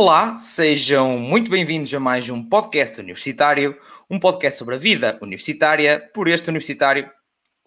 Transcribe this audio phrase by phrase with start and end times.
[0.00, 3.76] Olá, sejam muito bem-vindos a mais um podcast universitário,
[4.08, 7.10] um podcast sobre a vida universitária, por este universitário,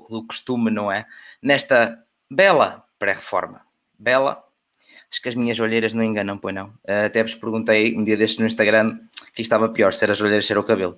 [0.10, 1.06] do costume, não é?
[1.44, 3.60] Nesta bela pré-reforma.
[4.00, 4.42] Bela,
[5.12, 6.74] acho que as minhas olheiras não enganam, pois não.
[7.06, 8.98] Até vos perguntei um dia destes no Instagram
[9.36, 10.98] que estava pior, se era as olheiras, se era o cabelo.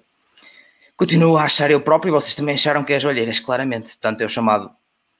[0.95, 3.93] Continuo a achar eu próprio e vocês também acharam que é as olheiras, claramente.
[3.93, 4.70] Portanto, é o chamado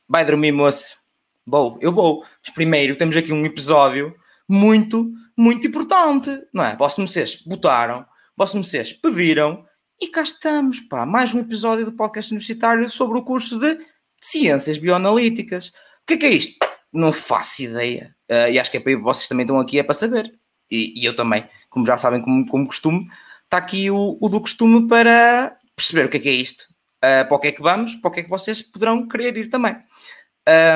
[0.08, 0.95] vai dormir, moço.
[1.44, 2.23] Vou, eu vou.
[2.45, 4.16] Mas primeiro temos aqui um episódio
[4.53, 6.75] muito, muito importante, não é?
[6.75, 8.05] Vossos votaram,
[8.38, 9.66] vossos mercês pediram
[9.99, 13.80] e cá estamos, pá, mais um episódio do podcast universitário sobre o curso de
[14.21, 15.70] Ciências Bioanalíticas.
[15.70, 16.67] O que é que é isto?
[16.94, 18.16] Não faço ideia.
[18.30, 20.31] Uh, e acho que é para vocês também estão aqui é para saber.
[20.70, 23.08] E, e eu também, como já sabem, como, como costume,
[23.45, 26.61] está aqui o, o do costume para perceber o que é que é isto,
[27.03, 29.35] uh, para o que é que vamos, para o que é que vocês poderão querer
[29.35, 29.75] ir também.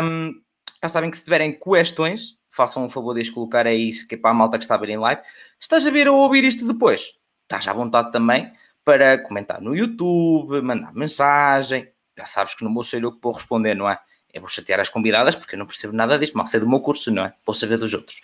[0.02, 0.34] Um,
[0.82, 4.18] já sabem que se tiverem questões, façam um favor de as colocar aí, que é
[4.18, 5.22] para a malta que está a ver em live.
[5.60, 7.14] Estás a ver ou ouvir isto depois?
[7.44, 8.52] Estás à vontade também
[8.84, 11.88] para comentar no YouTube, mandar mensagem.
[12.18, 14.00] Já sabes que não vou ser eu que vou responder, não é?
[14.34, 16.80] Eu vou chatear as convidadas porque eu não percebo nada disto, mal sei do meu
[16.80, 17.34] curso, não é?
[17.46, 18.20] Vou saber dos outros.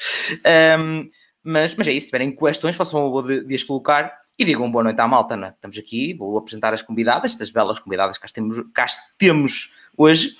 [0.79, 1.07] Um,
[1.43, 4.43] mas, mas é isso, se tiverem questões, façam um favor de, de as colocar e
[4.43, 5.51] digam boa noite à malta, não é?
[5.51, 8.85] Estamos aqui, vou apresentar as convidadas, estas belas convidadas que temos, cá
[9.17, 10.35] temos hoje.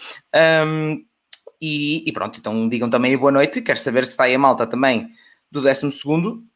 [0.66, 1.05] Um,
[1.66, 3.61] e, e, pronto, então digam também boa noite.
[3.61, 5.09] Quero saber se está aí a malta também
[5.50, 5.88] do 12.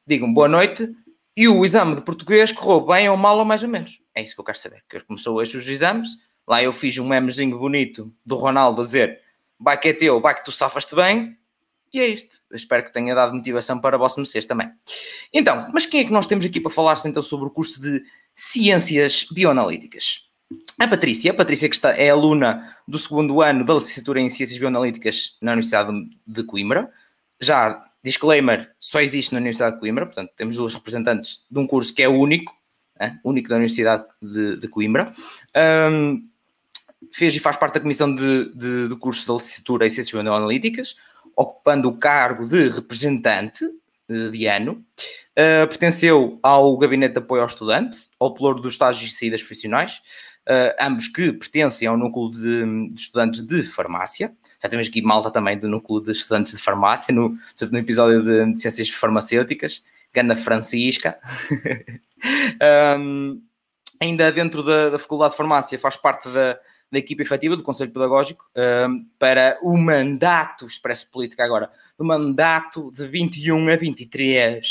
[0.05, 0.93] Digam boa noite.
[1.33, 4.01] E o exame de português correu bem ou mal ou mais ou menos?
[4.13, 4.83] É isso que eu quero saber.
[4.89, 6.09] Que começou hoje os exames.
[6.45, 9.21] Lá eu fiz um memezinho bonito do Ronaldo a dizer
[9.57, 11.37] vai que é teu, vai que tu safaste bem.
[11.93, 12.41] E é isto.
[12.49, 14.69] Eu espero que tenha dado motivação para vossos mercês também.
[15.31, 18.03] Então, mas quem é que nós temos aqui para falar então sobre o curso de
[18.35, 20.26] Ciências Bioanalíticas?
[20.79, 24.59] A Patrícia, a Patrícia que está, é aluna do segundo ano da licenciatura em Ciências
[24.59, 25.91] Bioanalíticas na Universidade
[26.25, 26.91] de Coimbra.
[27.41, 31.93] Já, disclaimer, só existe na Universidade de Coimbra, portanto, temos duas representantes de um curso
[31.93, 32.55] que é único,
[32.99, 33.13] é?
[33.23, 35.11] único da Universidade de, de Coimbra.
[35.91, 36.29] Um,
[37.11, 40.95] fez e faz parte da comissão de, de, de curso da licenciatura em Ciências Bioanalíticas,
[41.35, 43.65] ocupando o cargo de representante
[44.09, 44.85] eh, de ano.
[45.37, 50.01] Uh, pertenceu ao Gabinete de Apoio ao Estudante, ao Pluro dos Estágios e Saídas Profissionais,
[50.79, 54.33] ambos que pertencem ao núcleo de, de, estudantes de farmácia.
[54.61, 57.37] Já temos aqui malta também do núcleo de estudantes de farmácia, no,
[57.71, 61.19] no episódio de, de Ciências Farmacêuticas, Gana Francisca.
[62.99, 63.41] um,
[63.99, 66.57] ainda dentro da, da Faculdade de Farmácia faz parte da,
[66.91, 72.91] da equipa efetiva do Conselho Pedagógico um, para o mandato, expresso política agora, do mandato
[72.91, 74.67] de 21 a 23.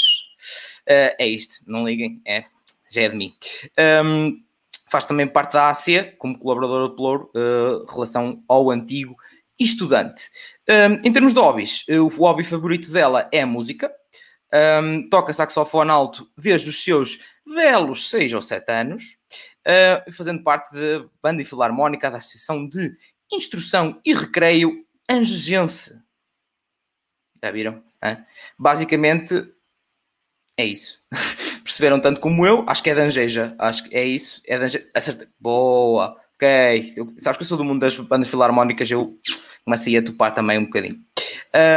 [0.83, 2.45] Uh, é isto, não liguem, é,
[2.91, 3.35] já é de mim.
[4.05, 4.43] Um,
[4.91, 9.17] faz também parte da AC, como colaboradora do Pelouro, uh, relação ao antigo
[9.59, 10.31] estudante.
[10.69, 13.93] Um, em termos de hobbies, o hobby favorito dela é a música.
[14.83, 19.17] Um, toca saxofone alto desde os seus belos 6 ou 7 anos
[19.67, 22.97] uh, fazendo parte da banda filarmónica da Associação de
[23.33, 26.01] Instrução e Recreio Angegense.
[27.43, 27.83] Já viram?
[28.59, 29.53] Basicamente,
[30.57, 31.03] é isso.
[31.77, 32.65] Perceberam tanto como eu?
[32.67, 33.55] Acho que é de Angeja.
[33.59, 34.41] Acho que é isso.
[34.47, 34.91] É de Angeja.
[34.95, 35.29] Acertei.
[35.39, 36.17] Boa.
[36.35, 36.95] Ok.
[36.97, 39.21] Eu, sabes que eu sou do mundo das bandas filarmónicas, eu
[39.63, 40.99] comecei a topar também um bocadinho.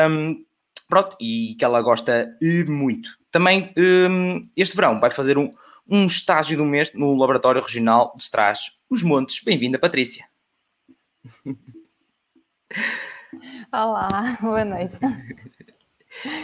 [0.10, 0.46] Um,
[0.88, 2.34] pronto, e que ela gosta
[2.66, 3.10] muito.
[3.30, 5.52] Também um, este verão vai fazer um,
[5.86, 9.44] um estágio do mês no Laboratório Regional de Trás os Montes.
[9.44, 10.24] Bem-vinda, Patrícia.
[13.74, 14.98] Olá, boa noite.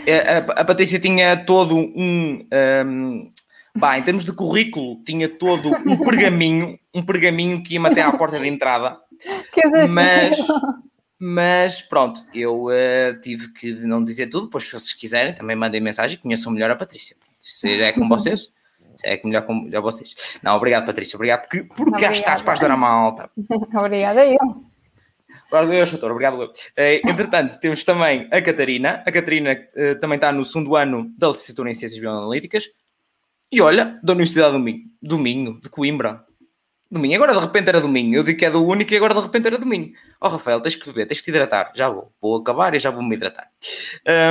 [0.06, 3.34] É, a, a Patrícia tinha todo um, um
[3.75, 8.12] Bah, em termos de currículo, tinha todo um pergaminho, um pergaminho que ia até à
[8.12, 8.97] porta de entrada.
[9.91, 10.47] Mas,
[11.19, 15.81] mas pronto, eu uh, tive que não dizer tudo, depois se vocês quiserem, também mandem
[15.81, 17.18] mensagem, conheçam melhor a Patrícia.
[17.44, 18.50] Isso é com vocês.
[19.03, 20.16] É que melhor com melhor vocês.
[20.42, 21.18] Não, obrigado, Patrícia.
[21.18, 23.30] Obrigado porque, porque cá estás para ajudar a malta.
[23.77, 24.38] Obrigada eu.
[25.51, 26.12] Obrigado eu, doutor.
[26.12, 26.48] Obrigado eu.
[26.48, 29.04] Uh, entretanto, temos também a Catarina.
[29.06, 32.69] A Catarina uh, também está no segundo ano da licenciatura em Ciências Bioanalíticas.
[33.56, 36.25] E olha, da Universidade do Minho, do Minho, de Coimbra.
[36.92, 38.13] Domingo, agora de repente era domingo.
[38.13, 39.94] Eu digo que é do único e agora de repente era domingo.
[40.19, 41.72] Oh, Rafael, tens que beber, tens que te hidratar.
[41.74, 43.50] Já vou, vou acabar e já vou me hidratar.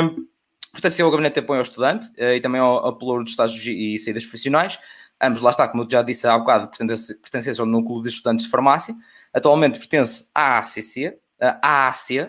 [0.04, 0.26] Um,
[0.70, 3.96] pertenceu ao Gabinete de Apoio ao Estudante uh, e também ao, Pelouro de Estágios e
[3.96, 4.78] Saídas Profissionais.
[5.18, 8.50] Ambos, lá está, como eu já disse há bocado, pertencem ao Núcleo de Estudantes de
[8.50, 8.94] Farmácia.
[9.32, 12.28] Atualmente pertence à ACC, à AAC,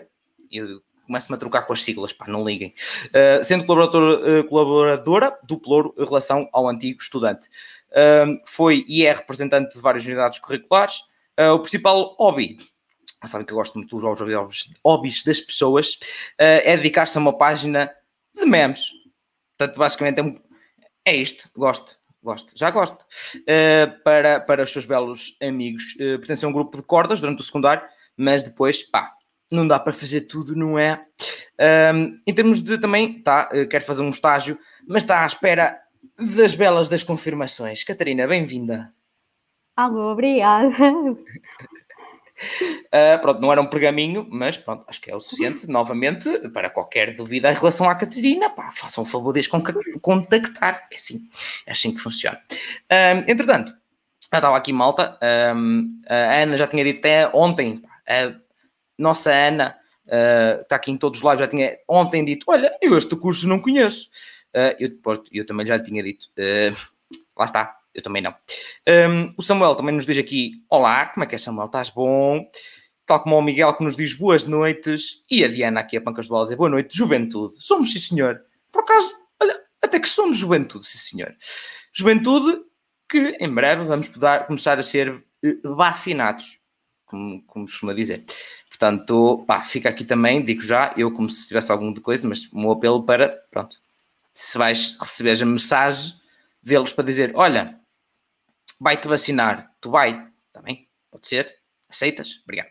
[0.50, 2.74] eu começo-me a trocar com as siglas, pá, não liguem,
[3.06, 7.48] uh, sendo colaboradora, uh, colaboradora do Pelouro em relação ao antigo estudante.
[7.90, 11.04] Uh, foi e é representante de várias unidades curriculares.
[11.54, 12.58] o principal hobby
[13.26, 17.36] sabem que eu gosto muito dos hobbies, hobbies das pessoas, uh, é dedicar-se a uma
[17.36, 17.92] página
[18.34, 18.90] de memes.
[19.56, 20.38] Portanto, basicamente é um,
[21.04, 21.98] é isto, gosto.
[22.22, 23.06] Gosto, já gosto.
[23.36, 25.94] Uh, para, para os seus belos amigos.
[25.94, 27.86] Uh, pertence a um grupo de cordas durante o secundário,
[28.16, 29.12] mas depois, pá,
[29.50, 31.04] não dá para fazer tudo, não é?
[31.94, 35.80] Um, em termos de também, tá, quer fazer um estágio, mas está à espera
[36.18, 37.84] das belas das confirmações.
[37.84, 38.92] Catarina, bem-vinda.
[39.76, 40.68] Alô, obrigada.
[40.68, 41.16] Uh,
[43.20, 47.14] pronto, não era um pergaminho, mas pronto, acho que é o suficiente, novamente, para qualquer
[47.14, 49.48] dúvida em relação à Catarina, pá, façam o favor de
[50.00, 50.88] contactar.
[50.90, 51.28] É assim,
[51.66, 52.40] é assim que funciona.
[52.90, 53.72] Um, entretanto,
[54.32, 55.18] já estava aqui malta,
[55.54, 58.45] um, a Ana já tinha dito até ontem, a
[58.98, 59.76] nossa Ana,
[60.06, 63.48] uh, está aqui em todos os lives, já tinha ontem dito, olha, eu este curso
[63.48, 64.08] não conheço.
[64.54, 64.90] Uh, eu,
[65.32, 66.28] eu também já lhe tinha dito,
[67.36, 68.34] lá está, eu também não.
[68.86, 71.66] Um, o Samuel também nos diz aqui: Olá, como é que é, Samuel?
[71.66, 72.46] Estás bom?
[73.06, 75.24] Tal como o Miguel que nos diz boas noites.
[75.30, 77.54] E a Diana aqui a Pancas do Bola dizer boa noite, juventude.
[77.58, 78.42] Somos, sim senhor.
[78.70, 81.34] Por acaso, olha, até que somos juventude, sim senhor.
[81.92, 82.60] Juventude
[83.08, 86.58] que em breve vamos poder começar a ser eh, vacinados,
[87.06, 88.24] como, como costuma dizer.
[88.78, 92.46] Portanto, pá, fica aqui também, digo já, eu como se tivesse algum de coisa, mas
[92.52, 93.80] um apelo para, pronto,
[94.34, 96.12] se vais receber a mensagem
[96.62, 97.80] deles para dizer, olha,
[98.78, 101.56] vai-te vacinar, tu vai, também, pode ser,
[101.88, 102.40] aceitas?
[102.44, 102.68] Obrigado.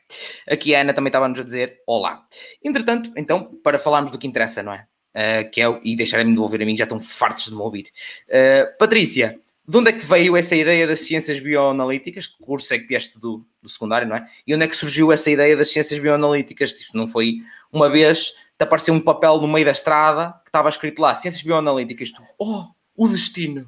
[0.48, 2.24] Aqui a Ana também estava-nos a dizer olá.
[2.63, 4.88] Entretanto, então, para falarmos do que interessa, não é?
[5.16, 7.90] Uh, que é e deixarem-me de ouvir a mim, já estão fartos de me ouvir.
[8.28, 12.27] Uh, Patrícia, de onde é que veio essa ideia das ciências bioanalíticas?
[12.27, 14.27] Que curso é que vieste do, do secundário, não é?
[14.45, 16.71] E onde é que surgiu essa ideia das ciências bioanalíticas?
[16.71, 17.38] Isto não foi
[17.71, 21.44] uma vez te apareceu um papel no meio da estrada que estava escrito lá, ciências
[21.44, 22.65] bioanalíticas, tu, oh,
[22.95, 23.67] o destino.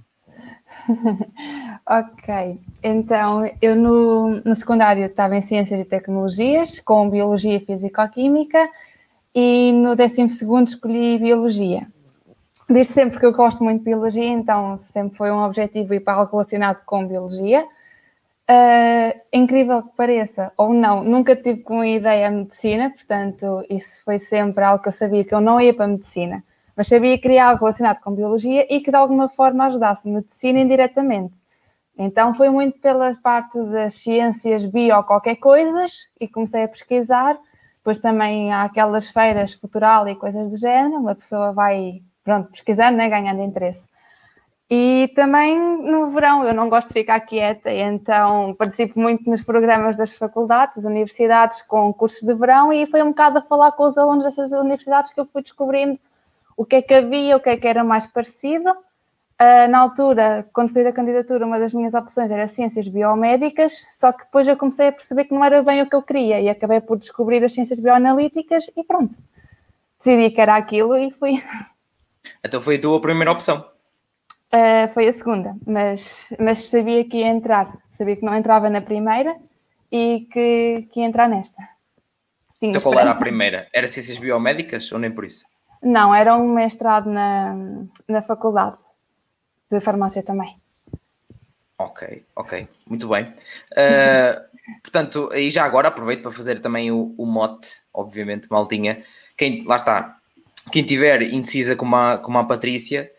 [1.86, 8.70] ok, então eu no, no secundário estava em Ciências e Tecnologias, com Biologia Físico-Química,
[9.36, 10.26] e no 12
[10.64, 11.88] escolhi Biologia.
[12.70, 16.16] Desde sempre que eu gosto muito de Biologia, então sempre foi um objetivo ir para
[16.16, 17.66] algo relacionado com Biologia.
[18.50, 24.20] Uh, incrível que pareça, ou não, nunca tive com ideia a medicina, portanto, isso foi
[24.20, 26.44] sempre algo que eu sabia que eu não ia para a medicina
[26.78, 30.60] mas sabia que queria algo relacionado com biologia e que de alguma forma ajudasse medicina
[30.60, 31.34] indiretamente.
[31.98, 37.36] Então foi muito pela parte das ciências bio qualquer coisas e comecei a pesquisar.
[37.78, 42.98] Depois também há aquelas feiras futural e coisas do género, uma pessoa vai pronto, pesquisando,
[42.98, 43.88] né, ganhando interesse.
[44.70, 49.96] E também no verão, eu não gosto de ficar quieta, então participo muito nos programas
[49.96, 53.84] das faculdades, das universidades, com cursos de verão, e foi um bocado a falar com
[53.84, 55.98] os alunos dessas universidades que eu fui descobrindo
[56.58, 58.72] o que é que havia, o que é que era mais parecido.
[58.72, 64.12] Uh, na altura, quando fiz a candidatura, uma das minhas opções era ciências biomédicas, só
[64.12, 66.50] que depois eu comecei a perceber que não era bem o que eu queria e
[66.50, 69.16] acabei por descobrir as ciências bioanalíticas e pronto.
[70.00, 71.42] Decidi que era aquilo e fui.
[72.44, 73.70] Então foi a tua primeira opção?
[74.54, 77.78] Uh, foi a segunda, mas, mas sabia que ia entrar.
[77.90, 79.36] Sabia que não entrava na primeira
[79.92, 81.62] e que, que ia entrar nesta.
[82.60, 83.68] Tinha então qual era a primeira?
[83.74, 85.46] Era ciências biomédicas ou nem por isso?
[85.82, 87.56] Não, era um mestrado na,
[88.08, 88.78] na faculdade
[89.70, 90.60] de farmácia também.
[91.80, 93.26] Ok, ok, muito bem.
[93.72, 94.42] Uh,
[94.82, 99.04] portanto, e já agora aproveito para fazer também o, o mote, obviamente, maltinha.
[99.38, 100.18] Quem, lá está,
[100.72, 103.12] quem tiver indecisa como a, como a Patrícia,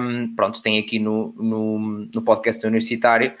[0.00, 3.32] um, pronto, tem aqui no, no, no podcast universitário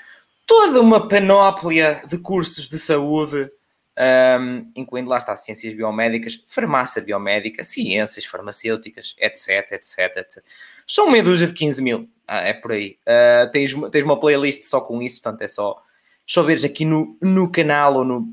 [0.46, 3.50] toda uma panóplia de cursos de saúde
[3.96, 10.44] um, incluindo lá está ciências biomédicas, farmácia biomédica, ciências farmacêuticas, etc, etc, etc.
[10.86, 12.98] São meia dúzia de 15 mil, ah, é por aí.
[13.06, 15.80] Uh, tens, tens uma playlist só com isso, portanto é só,
[16.26, 18.28] só veres aqui no, no canal ou no,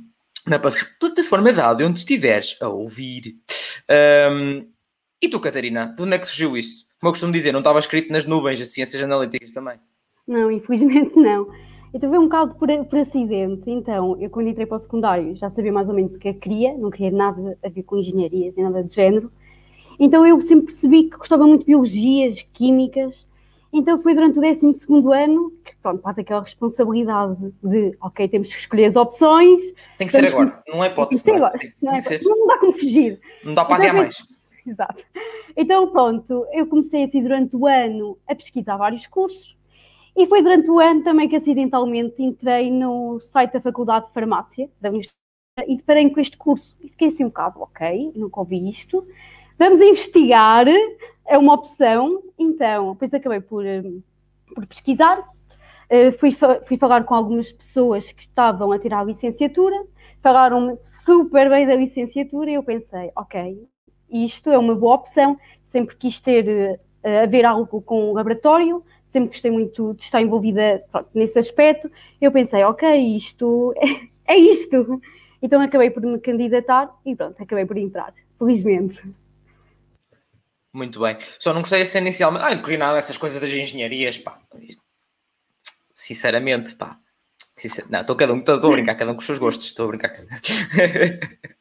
[0.48, 3.36] na plataforma de áudio onde estiveres a ouvir.
[4.32, 4.68] Um,
[5.22, 6.88] e tu, Catarina, de onde é que surgiu isso?
[7.00, 9.80] Como eu costumo dizer, não estava escrito nas nuvens as ciências analíticas também?
[10.28, 11.48] Não, infelizmente não.
[11.94, 13.70] Então foi um bocado por, por acidente.
[13.70, 16.34] Então, eu quando entrei para o secundário já sabia mais ou menos o que é
[16.34, 19.32] que queria, não queria nada a ver com engenharias nem nada do género.
[20.00, 23.28] Então eu sempre percebi que gostava muito de biologias, químicas.
[23.72, 24.68] Então foi durante o 12
[25.14, 29.60] ano que, pronto, bate aquela responsabilidade de, ok, temos que escolher as opções.
[29.98, 31.24] Tem que ser agora, não é hipótese.
[31.24, 32.22] Tem que ser agora, não, é ser.
[32.24, 33.20] não dá como fugir.
[33.44, 34.31] Não dá para então, adiar mais.
[34.68, 35.04] Exato.
[35.56, 39.56] Então, pronto, eu comecei assim durante o ano a pesquisar vários cursos
[40.16, 44.70] e foi durante o ano também que acidentalmente entrei no site da Faculdade de Farmácia
[44.80, 45.16] da Universidade
[45.68, 46.76] e deparei com este curso.
[46.82, 49.06] E fiquei assim um bocado, ok, nunca ouvi isto.
[49.58, 50.66] Vamos investigar,
[51.26, 52.24] é uma opção.
[52.38, 54.02] Então, depois acabei por, hum,
[54.54, 55.20] por pesquisar.
[55.90, 56.32] Uh, fui,
[56.66, 59.76] fui falar com algumas pessoas que estavam a tirar a licenciatura,
[60.22, 63.68] falaram super bem da licenciatura e eu pensei, ok,
[64.12, 69.30] isto é uma boa opção, sempre quis ter uh, haver algo com o laboratório, sempre
[69.30, 71.90] gostei muito de estar envolvida pronto, nesse aspecto.
[72.20, 75.02] Eu pensei, ok, isto é, é isto.
[75.42, 79.02] Então acabei por me candidatar e pronto, acabei por entrar, felizmente.
[80.74, 81.18] Muito bem.
[81.40, 82.46] Só não gostei ser inicialmente.
[82.46, 84.40] Ah, não queria nada dessas coisas das engenharias, pá.
[85.94, 86.98] Sinceramente, pá.
[87.90, 89.68] Não, estou um, estou a brincar, cada um com os seus gostos.
[89.68, 90.12] Estou a brincar.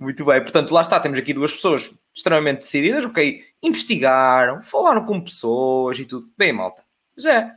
[0.00, 5.20] Muito bem, portanto, lá está, temos aqui duas pessoas extremamente decididas, ok, investigaram, falaram com
[5.20, 6.28] pessoas e tudo.
[6.36, 6.82] Bem, malta,
[7.16, 7.52] já é.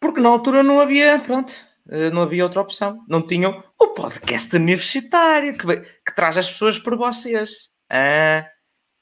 [0.00, 1.52] Porque na altura não havia, pronto,
[1.88, 3.04] eh, não havia outra opção.
[3.08, 7.70] Não tinham o podcast universitário que, que traz as pessoas por vocês.
[7.88, 8.46] Ah,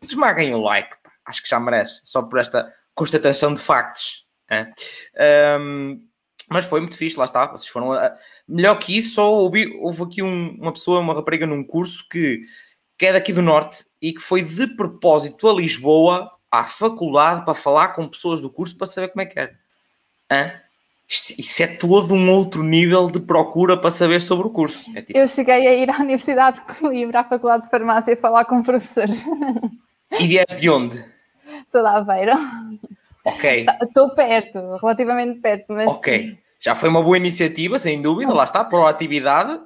[0.03, 4.27] esmaguem o like, acho que já merece, só por esta constatação de factos.
[4.51, 4.69] Ah.
[5.61, 6.09] Um,
[6.53, 7.47] mas foi muito fixe, lá está.
[7.47, 7.93] Vocês foram.
[7.93, 8.15] A...
[8.47, 12.43] Melhor que isso, só ouvi, houve aqui um, uma pessoa, uma rapariga num curso que,
[12.99, 17.55] que é daqui do Norte e que foi de propósito a Lisboa, à faculdade, para
[17.55, 19.53] falar com pessoas do curso para saber como é que era.
[20.31, 20.53] Hã?
[21.09, 24.91] Isso é todo um outro nível de procura para saber sobre o curso.
[24.97, 25.19] É tipo...
[25.19, 29.23] Eu cheguei a ir à Universidade de Coimbra, à Faculdade de Farmácia, falar com professores.
[30.19, 31.05] E vieste de onde?
[31.67, 32.33] Sou da Aveiro.
[33.25, 33.67] Ok.
[33.83, 35.91] Estou perto, relativamente perto, mas.
[35.91, 36.39] Ok.
[36.59, 39.61] Já foi uma boa iniciativa, sem dúvida, lá está, proatividade.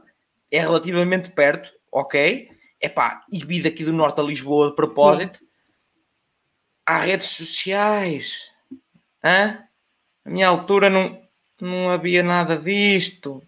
[0.50, 2.48] É relativamente perto, ok.
[2.80, 5.38] Epá, e vir daqui do norte a Lisboa de propósito.
[5.38, 5.46] Sim.
[6.86, 8.52] Há redes sociais.
[9.22, 9.58] Hã?
[10.24, 11.20] A minha altura não,
[11.60, 13.42] não havia nada disto.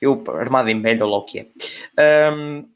[0.00, 2.30] Eu, armado em velho, ou lá o que é.
[2.30, 2.68] Um,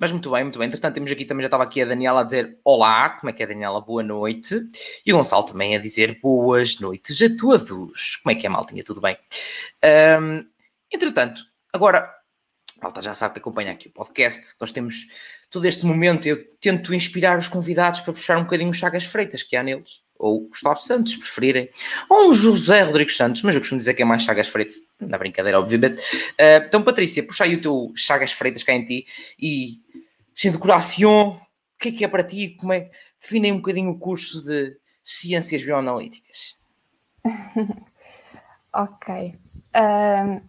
[0.00, 0.66] mas muito bem, muito bem.
[0.66, 3.42] Entretanto, temos aqui também, já estava aqui a Daniela a dizer olá, como é que
[3.42, 3.82] é, Daniela?
[3.82, 4.58] Boa noite.
[5.04, 8.16] E o Gonçalo também a dizer boas noites a todos.
[8.16, 8.82] Como é que é, maltinha?
[8.82, 9.18] Tudo bem?
[10.18, 10.46] Um,
[10.90, 12.10] entretanto, agora,
[12.82, 15.06] malta já sabe que acompanha aqui o podcast, nós temos
[15.50, 19.42] todo este momento, eu tento inspirar os convidados para puxar um bocadinho os Chagas Freitas
[19.42, 21.70] que há neles ou Gustavo Santos, se preferirem,
[22.08, 25.16] ou um José Rodrigues Santos, mas eu costumo dizer que é mais Chagas Freitas, na
[25.16, 26.00] brincadeira, obviamente.
[26.32, 29.06] Uh, então, Patrícia, puxa aí o teu Chagas Freitas cá em ti
[29.38, 29.80] e,
[30.34, 32.56] sem decoração, o que é que é para ti?
[32.60, 36.58] Como é definem um bocadinho o curso de Ciências Bioanalíticas?
[38.72, 39.38] ok.
[39.74, 40.42] Uh,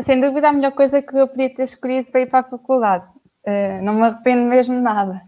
[0.00, 3.06] sem dúvida, a melhor coisa que eu podia ter escolhido para ir para a faculdade.
[3.44, 5.22] Uh, não me arrependo mesmo nada.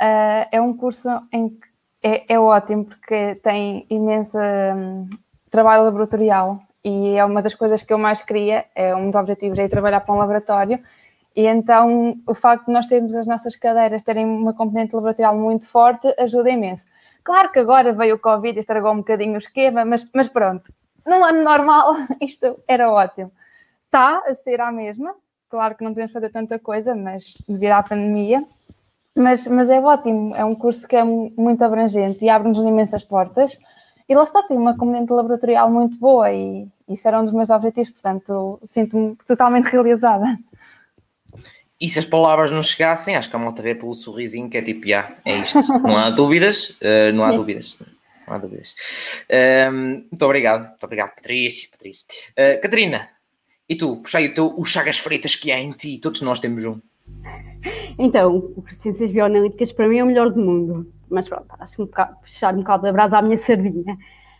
[0.00, 1.69] Uh, é um curso em que
[2.02, 5.08] é, é ótimo porque tem imenso um,
[5.50, 9.58] trabalho laboratorial e é uma das coisas que eu mais queria, é um dos objetivos
[9.58, 10.82] é trabalhar para um laboratório
[11.36, 15.68] e então o facto de nós termos as nossas cadeiras terem uma componente laboratorial muito
[15.68, 16.86] forte ajuda imenso.
[17.22, 20.72] Claro que agora veio o Covid e estragou um bocadinho o esquema, mas, mas pronto,
[21.06, 23.30] num ano normal isto era ótimo.
[23.86, 25.14] Está a ser a mesma,
[25.48, 28.46] claro que não podemos fazer tanta coisa, mas devido à pandemia,
[29.14, 33.58] mas, mas é ótimo, é um curso que é muito abrangente e abre-nos imensas portas.
[34.08, 37.50] E lá está, tem uma componente laboratorial muito boa e isso era um dos meus
[37.50, 40.36] objetivos, portanto sinto-me totalmente realizada.
[41.80, 44.62] E se as palavras não chegassem, acho que a malta vê pelo sorrisinho que é
[44.62, 45.58] tipo, já, é isto.
[45.80, 47.78] Não há dúvidas, uh, não há dúvidas.
[48.26, 48.74] Não há dúvidas.
[49.30, 51.68] Uh, muito obrigado, muito obrigado, Patrícia.
[51.70, 52.04] Patrícia.
[52.32, 53.08] Uh, Catarina,
[53.68, 56.64] e tu, puxai o teu, os chagas freitas que há em ti, todos nós temos
[56.64, 56.80] um.
[57.98, 60.86] Então, Ciências Bioanalíticas para mim é o melhor do mundo.
[61.08, 63.98] Mas pronto, acho um bocado, puxar um bocado a brasa à minha sardinha.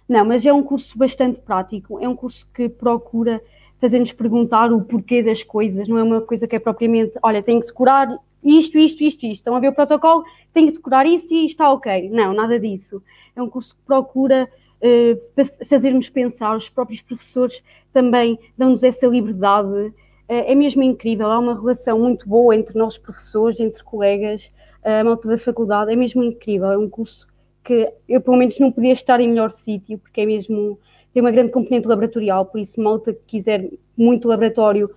[0.08, 3.40] Não, mas é um curso bastante prático, é um curso que procura
[3.80, 7.60] fazer-nos perguntar o porquê das coisas, não é uma coisa que é propriamente, olha, tenho
[7.60, 9.26] que decorar isto, isto, isto, isto.
[9.26, 12.08] Estão a ver o protocolo, tenho que decorar isso e está ok.
[12.10, 13.02] Não, nada disso.
[13.34, 14.48] É um curso que procura
[14.80, 17.62] uh, fazer-nos pensar, os próprios professores
[17.92, 19.92] também dão-nos essa liberdade
[20.30, 25.02] é, é mesmo incrível, há uma relação muito boa entre nós professores, entre colegas, a
[25.02, 27.26] malta da faculdade, é mesmo incrível, é um curso
[27.64, 30.78] que eu pelo menos não podia estar em melhor sítio, porque é mesmo,
[31.12, 34.94] tem uma grande componente laboratorial, por isso malta que quiser muito laboratório,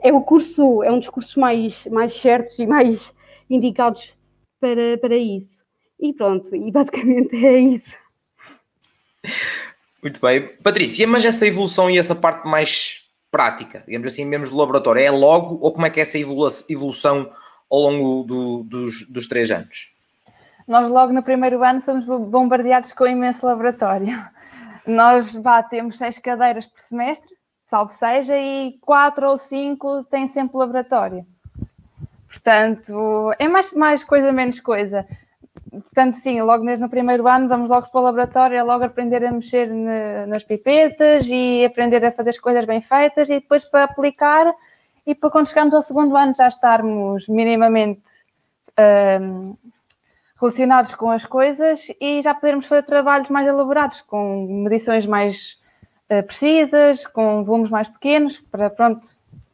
[0.00, 3.12] é o curso, é um dos cursos mais, mais certos e mais
[3.48, 4.14] indicados
[4.58, 5.62] para, para isso.
[6.00, 7.94] E pronto, e basicamente é isso.
[10.02, 10.48] Muito bem.
[10.62, 15.02] Patrícia, mas essa evolução e essa parte mais prática, digamos assim, mesmo do laboratório?
[15.02, 17.30] É logo ou como é que é essa evolução
[17.70, 19.92] ao longo do, dos, dos três anos?
[20.66, 24.24] Nós logo no primeiro ano somos bombardeados com um imenso laboratório.
[24.86, 27.30] Nós batemos seis cadeiras por semestre,
[27.66, 31.26] salvo seja, e quatro ou cinco têm sempre laboratório.
[32.26, 35.06] Portanto, é mais, mais coisa, menos coisa
[35.70, 39.24] portanto, sim, logo desde no primeiro ano vamos logo para o laboratório, é logo aprender
[39.24, 39.68] a mexer
[40.26, 44.52] nas pipetas e aprender a fazer as coisas bem feitas e depois para aplicar
[45.06, 48.02] e para quando chegarmos ao segundo ano já estarmos minimamente
[49.20, 49.56] um,
[50.40, 55.58] relacionados com as coisas e já podermos fazer trabalhos mais elaborados, com medições mais
[56.10, 59.06] uh, precisas, com volumes mais pequenos, para pronto,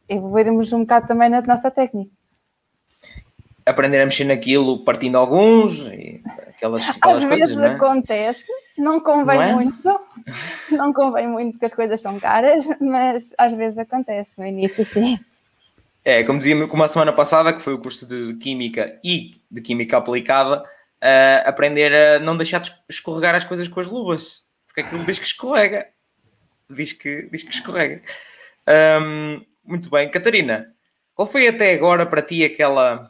[0.07, 2.16] evoluirmos um bocado também na nossa técnica.
[3.67, 7.75] Aprender a mexer naquilo partindo alguns e aquelas, aquelas Às coisas, vezes não é?
[7.75, 8.45] acontece,
[8.77, 9.53] não convém Não é?
[9.53, 10.01] muito,
[10.71, 15.19] não convém muito porque as coisas são caras, mas às vezes acontece, no início sim.
[16.05, 19.59] É, como dizia como a semana passada, que foi o curso de Química e de
[19.61, 20.63] Química Aplicada,
[21.01, 25.19] eh, aprender a não deixar de escorregar as coisas com as luvas, porque aquilo diz
[25.19, 25.87] que escorrega.
[26.69, 28.01] Diz que, diz que escorrega.
[28.65, 30.09] Ahm, muito bem.
[30.09, 30.73] Catarina,
[31.13, 33.09] qual foi até agora para ti aquela,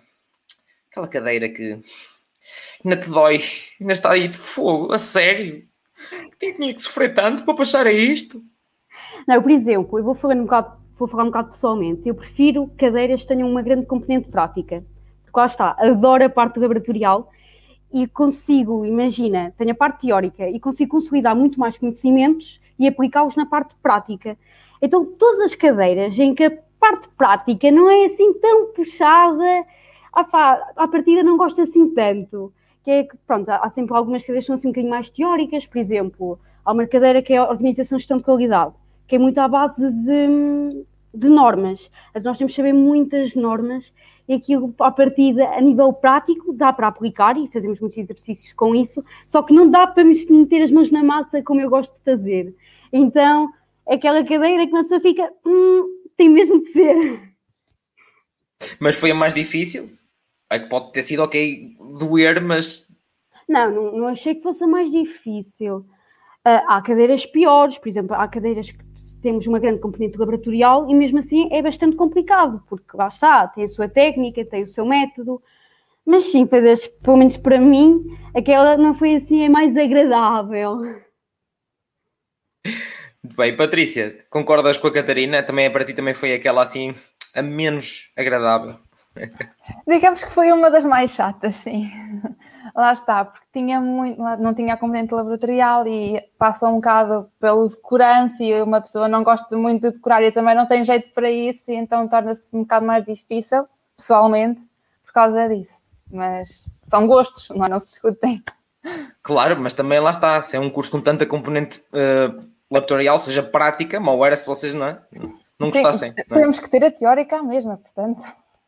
[0.98, 1.80] aquela cadeira que
[2.84, 3.40] ainda te dói,
[3.80, 5.64] ainda está aí de fogo, a sério?
[6.40, 8.42] Que tinha que sofrer tanto para passar a isto?
[9.28, 12.08] Não, por exemplo, eu vou falar um bocado, vou falar um bocado pessoalmente.
[12.08, 14.84] Eu prefiro cadeiras que tenham uma grande componente prática.
[15.24, 17.32] Porque lá está, adoro a parte laboratorial
[17.92, 23.36] e consigo, imagina, tenho a parte teórica e consigo consolidar muito mais conhecimentos e aplicá-los
[23.36, 24.38] na parte prática.
[24.82, 29.66] Então, todas as cadeiras em que a parte prática não é assim tão puxada,
[30.22, 32.54] opá, à partida não gosto assim tanto.
[32.84, 35.68] Que é que, pronto, há sempre algumas cadeiras que são assim um bocadinho mais teóricas,
[35.68, 38.74] por exemplo, há uma cadeira que é a Organização de Gestão de Qualidade,
[39.08, 41.92] que é muito à base de, de normas.
[42.14, 43.92] Mas nós temos que saber muitas normas
[44.28, 48.76] e aquilo, à partida, a nível prático, dá para aplicar e fazemos muitos exercícios com
[48.76, 52.04] isso, só que não dá para meter as mãos na massa como eu gosto de
[52.04, 52.54] fazer.
[52.92, 53.50] Então,
[53.86, 55.86] é aquela cadeira que uma pessoa fica, hum,
[56.18, 57.34] tem mesmo de ser.
[58.80, 59.97] Mas foi a mais difícil?
[60.50, 62.88] É que pode ter sido ok doer, mas
[63.48, 65.86] Não, não, não achei que fosse a mais difícil.
[66.50, 68.80] Ah, há cadeiras piores, por exemplo, há cadeiras que
[69.22, 73.66] temos uma grande componente laboratorial e mesmo assim é bastante complicado, porque lá está, tem
[73.66, 75.42] a sua técnica, tem o seu método,
[76.06, 78.02] mas sim, foi das, pelo menos para mim,
[78.34, 80.78] aquela não foi assim a mais agradável.
[83.22, 85.44] Muito bem, Patrícia, concordas com a Catarina?
[85.44, 86.94] Também para ti também foi aquela assim
[87.36, 88.87] a menos agradável.
[89.88, 91.90] Digamos que foi uma das mais chatas, sim.
[92.76, 97.68] Lá está, porque tinha muito, não tinha a componente laboratorial e passa um bocado pelo
[97.68, 101.32] decorância e uma pessoa não gosta muito de decorar e também não tem jeito para
[101.32, 104.62] isso, e então torna-se um bocado mais difícil, pessoalmente,
[105.06, 105.82] por causa disso.
[106.12, 107.70] Mas são gostos, não, é?
[107.70, 108.44] não se discutem.
[109.24, 112.32] Claro, mas também lá está, se é um curso com tanta componente eh,
[112.70, 115.02] laboratorial, seja prática, mal era se vocês não, é?
[115.60, 116.14] não Sim, gostassem.
[116.30, 116.42] não é?
[116.42, 118.24] Temos que ter a teórica à mesma, portanto,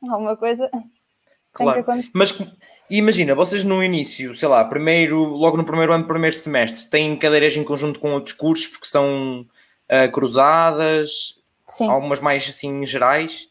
[0.07, 0.69] alguma coisa
[1.51, 1.83] Claro.
[2.13, 2.38] Mas
[2.89, 7.55] imagina, vocês no início, sei lá, primeiro, logo no primeiro ano, primeiro semestre, têm cadeiras
[7.57, 9.45] em conjunto com outros cursos, porque são
[9.88, 11.89] eh, cruzadas, Sim.
[11.89, 13.49] algumas mais assim gerais.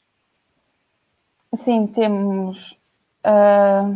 [1.55, 2.79] Sim, temos
[3.25, 3.91] ah,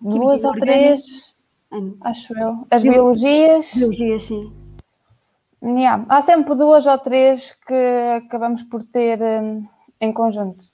[0.00, 1.34] duas ou três,
[1.70, 1.96] Ano.
[2.00, 2.66] acho eu.
[2.70, 4.52] As Bio- biologias, Biologia, sim.
[5.62, 7.74] yeah, há sempre duas ou três que
[8.16, 9.66] acabamos por ter hum,
[10.00, 10.73] em conjunto.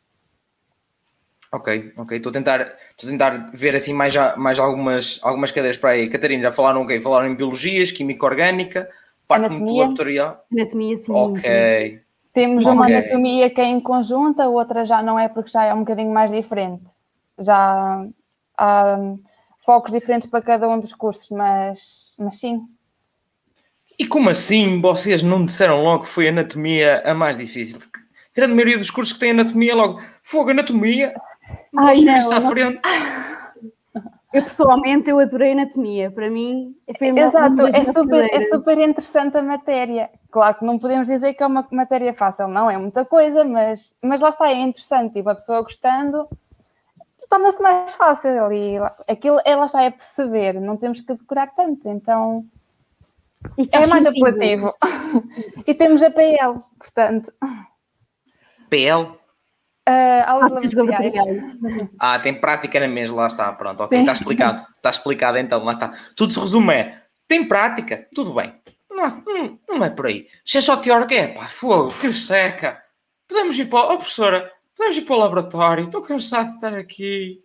[1.53, 2.17] Ok, ok.
[2.17, 6.09] Estou a tentar, estou a tentar ver assim mais, mais algumas, algumas cadeiras para aí.
[6.09, 7.01] Catarina, já falaram o quê?
[7.01, 8.89] Falaram em biologias, química orgânica,
[9.27, 9.83] parte muito Anatomia.
[9.83, 10.45] laboratorial.
[10.53, 11.13] Anatomia, sim.
[11.13, 12.01] Ok.
[12.33, 12.95] Temos uma Ok.
[12.95, 16.13] anatomia que é em conjunto, a outra já não é porque já é um bocadinho
[16.13, 16.85] mais diferente.
[17.37, 18.07] Já
[18.57, 19.21] há hum,
[19.59, 22.61] focos diferentes para cada um dos cursos, mas, mas sim.
[23.99, 27.79] E como assim vocês não disseram logo que foi a anatomia a mais difícil?
[27.79, 31.13] A grande maioria dos cursos que têm anatomia logo, fogo, anatomia,
[31.77, 32.51] Ai, não, isso à não.
[32.51, 32.81] frente.
[34.33, 36.09] Eu pessoalmente eu adorei anatomia.
[36.09, 40.09] Para mim, foi uma- Exato, é super, é super interessante a matéria.
[40.31, 43.93] Claro que não podemos dizer que é uma matéria fácil, não é muita coisa, mas,
[44.01, 45.19] mas lá está, é interessante.
[45.19, 46.29] E uma pessoa gostando
[47.29, 48.53] torna-se mais fácil.
[48.53, 48.77] E
[49.09, 52.45] aquilo, é, lá está, é perceber, não temos que decorar tanto, então
[53.59, 54.27] E é mais sentido.
[54.29, 54.75] apelativo.
[55.67, 57.33] e temos a PL, portanto,
[58.69, 59.19] PL?
[59.91, 61.59] Ah, aulas Práticas laboratoriais.
[61.99, 64.03] Ah, tem prática na mesma, lá está, pronto, ok, Sim.
[64.03, 65.93] está explicado, está explicado então, lá está.
[66.17, 68.55] Tudo se resume é, tem prática, tudo bem,
[68.91, 70.27] não, não, não é por aí.
[70.45, 72.81] Se é só teórica, é pá, fogo, que seca.
[73.29, 76.75] Podemos ir para, o- oh professora, podemos ir para o laboratório, estou cansado de estar
[76.75, 77.41] aqui.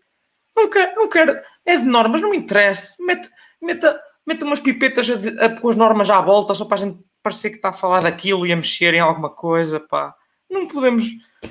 [0.56, 2.96] Não quero, não quero, é de normas, não me interessa.
[3.02, 3.30] Mete,
[3.62, 6.98] meta, mete umas pipetas a, a, com as normas à volta, só para a gente
[7.22, 10.16] parecer que está a falar daquilo e a mexer em alguma coisa, pá.
[10.56, 11.04] Não podemos.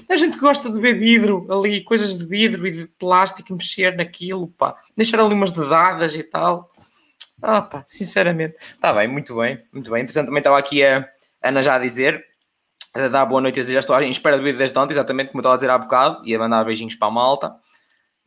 [0.09, 3.95] A gente que gosta de ver vidro ali, coisas de vidro e de plástico, mexer
[3.95, 4.81] naquilo, pá.
[4.97, 6.73] Deixar ali umas dedadas e tal.
[7.43, 8.57] Ah, pá, sinceramente.
[8.61, 10.03] Está bem, muito bem, muito bem.
[10.03, 11.07] Interessante, também estava aqui a
[11.43, 12.25] Ana já a dizer,
[12.95, 15.43] a dar boa noite, já estou em espera do vídeo desde ontem, exatamente como eu
[15.43, 17.55] estava a dizer há bocado, e a mandar beijinhos para a malta.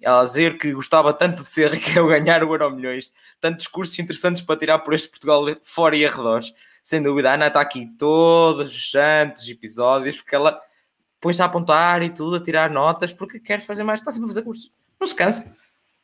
[0.06, 3.12] a dizer que gostava tanto de ser rica ao ganhar o Euro Milhões,
[3.42, 6.54] tantos cursos interessantes para tirar por este Portugal fora e arredores.
[6.84, 10.62] Sem dúvida, a Ana está aqui todos os santos episódios, porque ela
[11.28, 14.30] põe-se a apontar e tudo, a tirar notas, porque quer fazer mais, está sempre a
[14.30, 14.72] fazer cursos.
[14.98, 15.54] Não se cansa.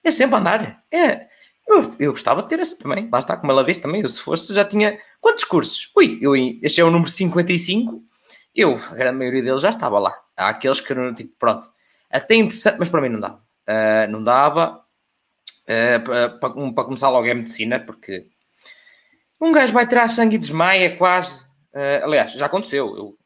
[0.03, 0.83] É sempre a andar.
[0.91, 1.27] É.
[1.65, 3.07] Eu, eu gostava de ter essa também.
[3.09, 4.01] Lá está, como ela disse também.
[4.01, 4.99] Eu, se fosse, já tinha.
[5.21, 5.89] Quantos cursos?
[5.95, 8.03] Ui, eu, este é o número 55.
[8.53, 10.13] Eu, a grande maioria deles já estava lá.
[10.35, 11.71] Há aqueles que, tipo, pronto,
[12.11, 13.41] até interessante, mas para mim não dava.
[13.65, 14.83] Uh, não dava.
[15.63, 18.27] Uh, para, para começar logo é medicina, porque
[19.39, 21.45] um gajo vai tirar sangue e desmaia quase.
[21.73, 22.93] Uh, aliás, já aconteceu.
[22.97, 23.17] Eu,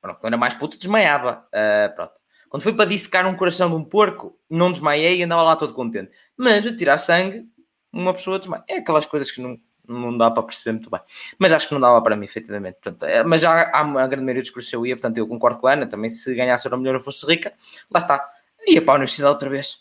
[0.00, 1.46] pronto, quando era mais puto, desmaiava.
[1.94, 2.14] pronto.
[2.48, 5.74] Quando foi para dissecar um coração de um porco, não desmaiei e andava lá todo
[5.74, 6.16] contente.
[6.36, 7.44] Mas a tirar sangue,
[7.92, 8.64] uma pessoa desmaia.
[8.68, 11.00] É aquelas coisas que não, não dá para perceber muito bem.
[11.38, 12.78] Mas acho que não dava para mim, efetivamente.
[12.82, 15.58] Portanto, é, mas já há a grande maioria dos cursos eu ia, portanto eu concordo
[15.58, 17.52] com a Ana, também se ganhasse a melhor eu fosse rica,
[17.90, 18.28] lá está.
[18.66, 19.78] Ia para a universidade outra vez.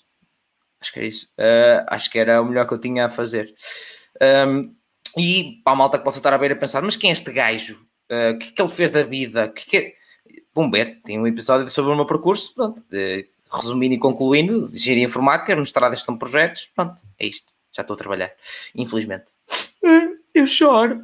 [0.80, 1.28] Acho que era isso.
[1.38, 3.54] Uh, acho que era o melhor que eu tinha a fazer.
[4.48, 4.76] Um,
[5.18, 7.32] e para a malta que possa estar a ver a pensar, mas quem é este
[7.32, 7.76] gajo?
[8.12, 9.50] Uh, o que é que ele fez da vida?
[9.50, 9.94] Que que...
[10.58, 12.80] Vão ver, tem um episódio sobre o meu percurso, pronto.
[12.80, 13.24] Uh,
[13.56, 17.54] resumindo e concluindo, engenharia informática, mestrado em projetos, pronto, é isto.
[17.72, 18.32] Já estou a trabalhar,
[18.74, 19.26] infelizmente.
[20.34, 21.04] Eu choro.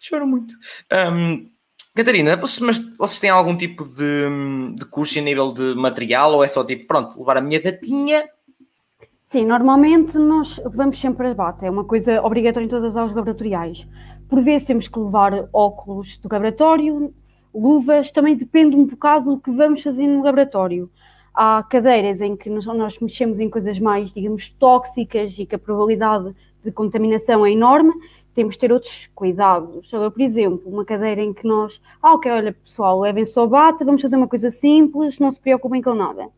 [0.00, 0.56] Choro muito.
[0.92, 1.48] Um,
[1.94, 6.48] Catarina, mas vocês têm algum tipo de, de curso a nível de material ou é
[6.48, 8.28] só tipo, pronto, levar a minha datinha?
[9.22, 13.14] Sim, normalmente nós vamos sempre a bata, é uma coisa obrigatória em todas as aulas
[13.14, 13.86] laboratoriais.
[14.28, 17.14] Por vezes temos que levar óculos do laboratório,
[17.54, 20.90] luvas, também depende um bocado do que vamos fazer no laboratório.
[21.34, 25.58] Há cadeiras em que nós, nós mexemos em coisas mais, digamos, tóxicas e que a
[25.58, 27.92] probabilidade de contaminação é enorme,
[28.34, 29.90] temos de ter outros cuidados.
[29.90, 34.00] por exemplo, uma cadeira em que nós, ah, ok, olha pessoal, levem só bata, vamos
[34.00, 36.28] fazer uma coisa simples, não se preocupem com nada.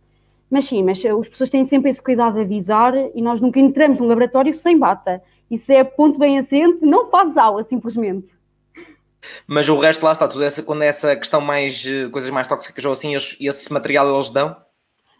[0.50, 4.00] Mas sim, mas as pessoas têm sempre esse cuidado de avisar e nós nunca entramos
[4.00, 5.22] no laboratório sem bata.
[5.50, 8.33] Isso é ponto bem assente, não faz aula, simplesmente.
[9.46, 12.46] Mas o resto lá está, tudo essa, quando é essa questão mais, eh, coisas mais
[12.46, 14.56] tóxicas ou assim, esse material eles dão?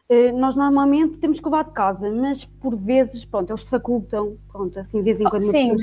[0.08, 4.78] Eh, nós normalmente temos que levar de casa, mas por vezes, pronto, eles facultam, pronto,
[4.78, 5.76] assim, de vez em quando oh, sim.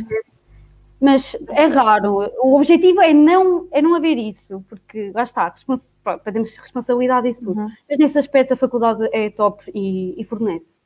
[1.02, 2.32] Mas é raro.
[2.44, 5.90] O objetivo é não, é não haver isso, porque lá está, respons
[6.32, 7.60] temos responsabilidade isso tudo.
[7.60, 7.72] Uhum.
[7.90, 10.80] Mas nesse aspecto a faculdade é top e, e, fornece.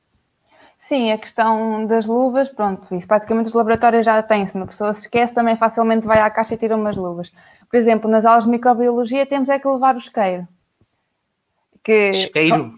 [0.88, 4.46] Sim, a questão das luvas, pronto, isso praticamente os laboratórios já têm.
[4.46, 7.34] Se uma pessoa se esquece, também facilmente vai à caixa e tira umas luvas.
[7.68, 10.48] Por exemplo, nas aulas de microbiologia temos é que levar o isqueiro.
[11.84, 12.76] Que, isqueiro?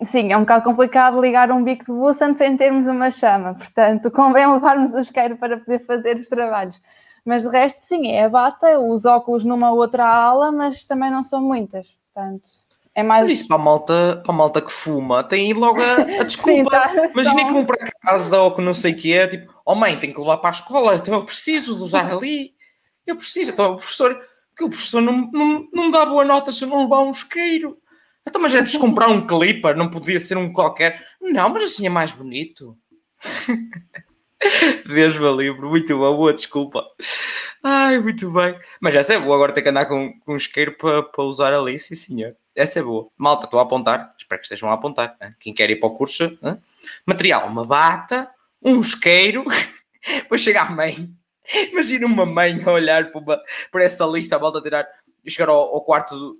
[0.00, 4.08] Sim, é um bocado complicado ligar um bico de Busan sem termos uma chama, portanto,
[4.14, 6.80] convém levarmos o isqueiro para poder fazer os trabalhos.
[7.24, 11.24] Mas de resto, sim, é a bata, os óculos numa outra ala, mas também não
[11.24, 12.67] são muitas, portanto,
[12.98, 13.30] é mais...
[13.30, 16.88] Isso para a malta, para a malta que fuma, tem logo a, a desculpa.
[16.88, 19.54] Sim, tá, Imagina que vão para casa ou que não sei o que é, tipo,
[19.64, 22.54] oh mãe, tenho que levar para a escola, então eu preciso de usar ali,
[23.06, 24.18] eu preciso, então o professor,
[24.56, 27.10] que o professor não, não, não me dá boa nota se eu não levar um
[27.10, 27.78] isqueiro.
[28.26, 31.00] Então, mas era preciso comprar um clipper, não podia ser um qualquer.
[31.20, 32.76] Não, mas assim é mais bonito.
[34.86, 36.84] Deus me livre, muito boa, boa desculpa.
[37.62, 38.58] Ai, muito bem.
[38.80, 41.54] Mas essa é boa, agora ter que andar com, com um isqueiro para, para usar
[41.54, 42.36] ali, sim senhor.
[42.58, 43.08] Essa é boa.
[43.16, 45.16] Malta, estou a apontar, espero que estejam a apontar.
[45.22, 45.32] Hein?
[45.38, 46.60] Quem quer ir para o curso, hein?
[47.06, 48.28] material, uma bata,
[48.60, 49.44] um isqueiro,
[50.04, 51.08] depois chega a mãe.
[51.70, 53.40] Imagina uma mãe a olhar para, uma,
[53.70, 54.88] para essa lista, a volta a tirar,
[55.24, 56.36] chegar ao, ao quarto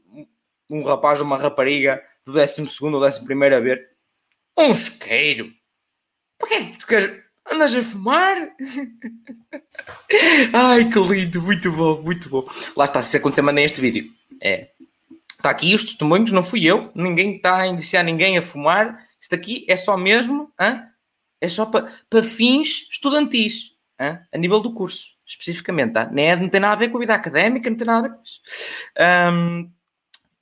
[0.69, 3.21] um rapaz ou uma rapariga do 12 ou 11
[3.55, 3.89] a ver
[4.59, 5.53] um isqueiro.
[6.37, 7.23] Porquê é que tu queres?
[7.51, 8.37] Andas a fumar?
[10.53, 12.45] Ai, que lindo, muito bom, muito bom.
[12.77, 14.13] Lá está, se acontecer, mandei este vídeo.
[14.43, 14.71] É.
[15.39, 16.91] Está aqui os testemunhos, não fui eu.
[16.97, 19.07] Ninguém está a indiciar ninguém a fumar.
[19.21, 20.83] Isto aqui é só mesmo, hein?
[21.41, 24.19] é só para pa fins estudantis, hein?
[24.33, 25.93] a nível do curso, especificamente.
[25.93, 26.11] Tá?
[26.11, 28.11] Não, é, não tem nada a ver com a vida académica, não tem nada a
[28.11, 28.41] ver com isso.
[29.33, 29.71] Um,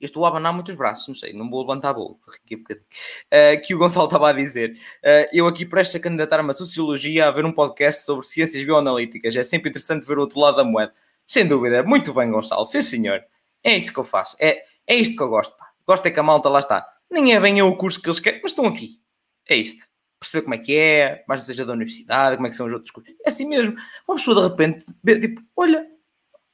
[0.01, 2.59] eu estou a abanar muitos braços, não sei, não vou levantar a bolsa aqui um
[2.59, 2.85] bocadinho.
[3.27, 4.71] Uh, que o Gonçalo estava a dizer.
[5.03, 9.35] Uh, eu aqui presto a candidatar-me a Sociologia a ver um podcast sobre ciências bioanalíticas.
[9.35, 10.91] É sempre interessante ver o outro lado da moeda.
[11.23, 11.83] Sem dúvida.
[11.83, 12.65] Muito bem, Gonçalo.
[12.65, 13.23] Sim, senhor.
[13.63, 14.35] É isso que eu faço.
[14.39, 15.55] É, é isto que eu gosto.
[15.57, 15.69] Pá.
[15.85, 16.87] Gosto é que a malta lá está.
[17.11, 18.99] Nem é bem eu o curso que eles querem, mas estão aqui.
[19.47, 19.85] É isto.
[20.19, 22.91] Perceber como é que é, mais seja da universidade, como é que são os outros
[22.91, 23.13] cursos.
[23.23, 23.75] É assim mesmo.
[24.07, 24.85] Uma pessoa de repente,
[25.21, 25.87] tipo, olha,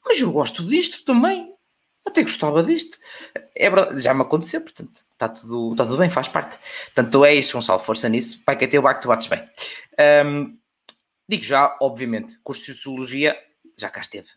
[0.06, 1.54] mas eu gosto disto também
[2.06, 2.98] até gostava disto.
[3.56, 6.58] É verdade, já me aconteceu, portanto, está tudo, está tudo bem, faz parte.
[6.94, 8.44] Portanto, é isso, Gonçalo, força nisso.
[8.46, 9.48] Pai, que até o baco tu bates bem.
[10.26, 10.58] Um,
[11.28, 13.38] digo já, obviamente, curso de Sociologia
[13.78, 14.28] já cá esteve.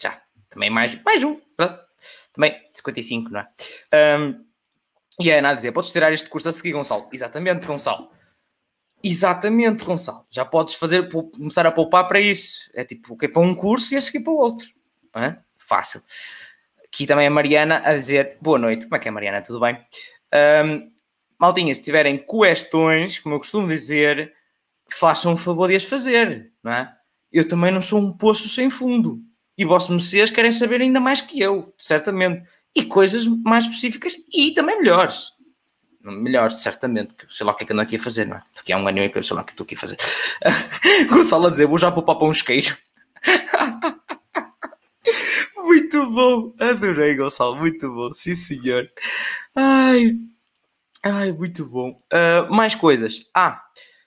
[0.00, 0.22] Já.
[0.48, 1.40] Também mais, mais um.
[1.56, 1.87] Pronto.
[2.32, 4.18] Também 55, não é?
[4.18, 4.44] Um,
[5.20, 7.08] e é nada a dizer, podes tirar este curso a seguir, Gonçalo.
[7.12, 8.10] Exatamente, Gonçalo.
[9.02, 10.24] Exatamente, Gonçalo.
[10.30, 12.70] Já podes fazer, começar a poupar para isso.
[12.74, 14.68] É tipo, é para um curso e este aqui para o outro.
[15.14, 15.36] É?
[15.58, 16.00] Fácil.
[16.84, 18.86] Aqui também a Mariana a dizer boa noite.
[18.86, 19.42] Como é que é, Mariana?
[19.42, 19.76] Tudo bem?
[20.64, 20.90] Um,
[21.38, 24.32] maltinha, se tiverem questões, como eu costumo dizer,
[24.90, 26.94] façam o favor de as fazer, não é?
[27.30, 29.20] Eu também não sou um poço sem fundo.
[29.58, 32.48] E vossos mercês querem saber ainda mais que eu, certamente.
[32.74, 35.32] E coisas mais específicas e também melhores.
[36.00, 37.16] Melhores, certamente.
[37.28, 38.42] Sei lá o que é que ando aqui a fazer, não é?
[38.54, 39.98] Porque há um ano e sei lá o que estou aqui a fazer.
[41.10, 42.76] Gonçalo a dizer, vou já poupar para um isqueiro.
[45.56, 46.54] muito bom.
[46.60, 47.56] Adorei, Gonçalo.
[47.56, 48.12] Muito bom.
[48.12, 48.88] Sim, senhor.
[49.56, 50.12] Ai,
[51.02, 52.00] ai muito bom.
[52.12, 53.26] Uh, mais coisas.
[53.34, 53.60] Ah,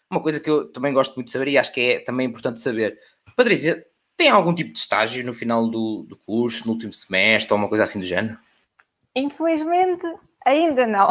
[0.09, 2.61] uma coisa que eu também gosto muito de saber e acho que é também importante
[2.61, 2.97] saber.
[3.35, 3.85] Patrícia,
[4.21, 7.67] tem algum tipo de estágio no final do, do curso, no último semestre, ou uma
[7.67, 8.37] coisa assim do género?
[9.15, 10.05] Infelizmente,
[10.45, 11.09] ainda não.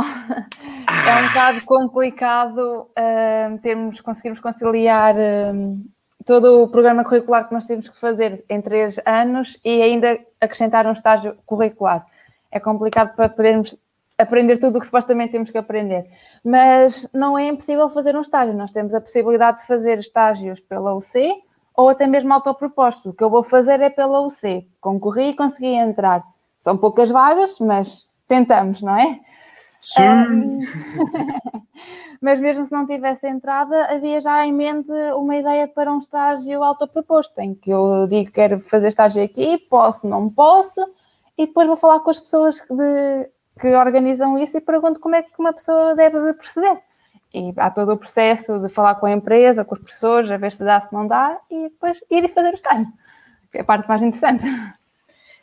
[0.86, 1.08] Ah.
[1.08, 2.58] É um bocado complicado
[2.90, 5.80] uh, termos, conseguirmos conciliar uh,
[6.24, 10.86] todo o programa curricular que nós temos que fazer em três anos e ainda acrescentar
[10.86, 12.06] um estágio curricular.
[12.48, 13.76] É complicado para podermos
[14.16, 16.06] aprender tudo o que supostamente temos que aprender.
[16.44, 18.54] Mas não é impossível fazer um estágio.
[18.54, 21.42] Nós temos a possibilidade de fazer estágios pela UC
[21.80, 23.08] ou até mesmo autoproposto.
[23.08, 24.68] O que eu vou fazer é pela UC.
[24.82, 26.22] Concorri e consegui entrar.
[26.58, 29.18] São poucas vagas, mas tentamos, não é?
[29.80, 30.02] Sim.
[30.02, 30.60] Um...
[32.20, 36.62] mas mesmo se não tivesse entrada, havia já em mente uma ideia para um estágio
[36.62, 40.82] autoproposto, em que eu digo que quero fazer estágio aqui, posso, não posso,
[41.38, 45.22] e depois vou falar com as pessoas de, que organizam isso e pergunto como é
[45.22, 46.82] que uma pessoa deve proceder.
[47.32, 50.52] E há todo o processo de falar com a empresa, com os professores, a ver
[50.52, 52.88] se dá, se não dá, e depois ir e fazer o estágio.
[53.54, 54.44] É a parte mais interessante.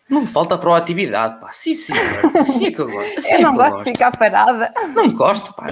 [0.10, 1.52] Não falta proatividade, pá.
[1.52, 2.38] Sim, senhor.
[2.38, 3.13] Assim é que eu gosto.
[3.19, 4.73] Assim eu não é gosto, gosto de ficar parada.
[4.95, 5.67] Não gosto, pá.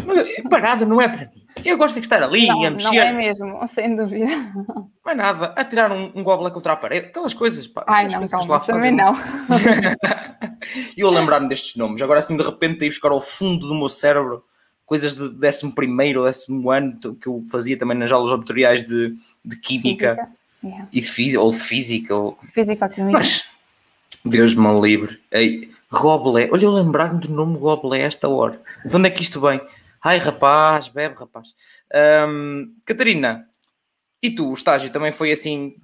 [0.50, 1.46] Parada não é para mim.
[1.64, 2.90] Eu gosto de estar ali não, a mexer.
[2.90, 4.26] Não é mesmo, sem dúvida.
[4.26, 5.54] Não é nada.
[5.56, 7.08] A tirar um, um goblet contra a parede.
[7.08, 7.86] Aquelas coisas, pá.
[7.88, 9.16] Ai, não, calma, também não.
[10.98, 12.02] E eu lembrar-me destes nomes.
[12.02, 14.44] Agora, assim, de repente, ir buscar ao fundo do meu cérebro
[14.86, 19.16] coisas de 11 primeiro ou 10 ano que eu fazia também nas aulas laboratoriais de,
[19.44, 20.16] de Química.
[20.16, 20.36] Física.
[20.64, 20.90] Yeah.
[20.92, 22.16] E física, ou de Física.
[22.16, 22.38] Ou...
[22.54, 23.18] Física ou Química.
[23.20, 23.46] Mas
[24.26, 25.20] Deus me livre.
[25.32, 28.62] Ei, Goblé, olha eu lembrar-me do nome Goblé esta hora.
[28.84, 29.62] De onde é que isto vem?
[30.04, 31.54] Ai rapaz, bebe rapaz.
[32.28, 33.48] Um, Catarina,
[34.22, 35.76] e tu, o estágio também foi assim,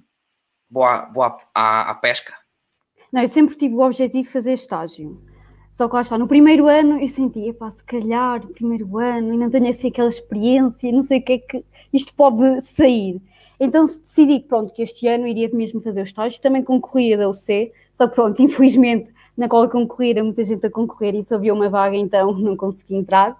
[0.68, 2.34] boa, boa à, à pesca?
[3.12, 5.22] Não, eu sempre tive o objetivo de fazer estágio.
[5.72, 9.32] Só que lá está, no primeiro ano eu sentia, pá, se calhar, no primeiro ano,
[9.32, 13.18] e não tenho assim aquela experiência, não sei o que é que isto pode sair.
[13.58, 17.72] Então decidi pronto, que este ano iria mesmo fazer o estágio, também concorria da UC,
[17.94, 21.70] só que pronto, infelizmente na qual concorrer, muita gente a concorrer e só havia uma
[21.70, 23.34] vaga, então não consegui entrar.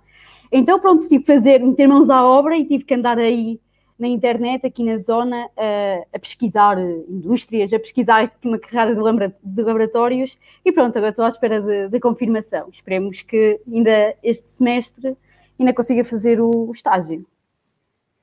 [0.50, 3.60] Então pronto, tive que fazer, meter mãos à obra e tive que andar aí
[4.02, 10.36] na internet, aqui na zona, a, a pesquisar indústrias, a pesquisar uma carrada de, laboratórios
[10.64, 12.68] e pronto, agora estou à espera da confirmação.
[12.68, 15.16] Esperemos que ainda este semestre
[15.56, 17.24] ainda consiga fazer o, o estágio.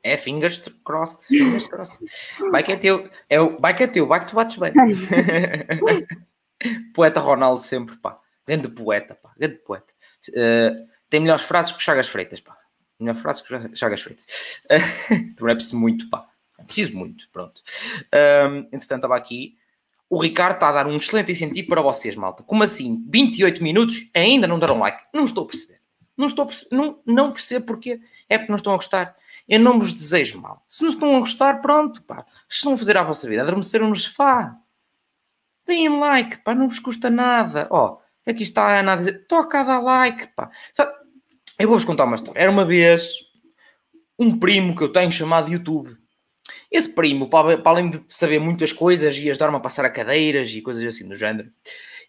[0.04, 2.06] É fingers crossed, fingers crossed.
[2.52, 4.74] Vai que é teu, é o, vai que é teu, vai que tu bates bem.
[6.94, 8.20] poeta Ronaldo sempre, pá.
[8.46, 9.32] Grande poeta, pá.
[9.38, 9.94] Grande poeta.
[10.28, 12.59] Uh, tem melhores frases que o Chagas Freitas, pá.
[13.00, 14.26] Melhor frase que Chagas Freitas.
[14.70, 16.28] Uh, também é muito, pá.
[16.60, 17.62] É preciso muito, pronto.
[18.14, 19.56] Um, entretanto, estava aqui.
[20.10, 22.44] O Ricardo está a dar um excelente incentivo para vocês, malta.
[22.44, 23.04] Como assim?
[23.08, 25.02] 28 minutos ainda não deram like?
[25.14, 25.80] Não estou a perceber.
[26.18, 26.76] Não estou a perceber.
[26.76, 28.00] Não, não percebo porquê.
[28.28, 29.16] É porque não estão a gostar.
[29.48, 30.64] Eu não vos desejo mal.
[30.68, 32.26] Se não estão a gostar, pronto, pá.
[32.48, 33.42] Estão a fazer a vossa vida.
[33.42, 34.56] Adormeceram no sofá.
[35.66, 36.54] Deem like, pá.
[36.54, 37.68] Não vos custa nada.
[37.72, 40.52] Ó, oh, aqui está a Ana a dizer, toca a dar like, pá.
[40.74, 40.92] Sabe,
[41.60, 42.40] eu vou-vos contar uma história.
[42.40, 43.16] Era uma vez
[44.18, 45.96] um primo que eu tenho chamado YouTube.
[46.72, 50.62] Esse primo, para, além de saber muitas coisas e ajudar-me a passar a cadeiras e
[50.62, 51.52] coisas assim do género,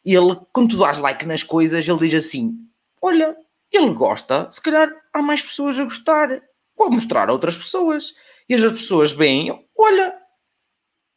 [0.05, 2.55] ele, quando tu dás like nas coisas, ele diz assim:
[3.03, 3.37] Olha,
[3.71, 6.41] ele gosta, se calhar há mais pessoas a gostar
[6.81, 8.15] vou mostrar a outras pessoas.
[8.49, 10.17] E as pessoas veem, olha,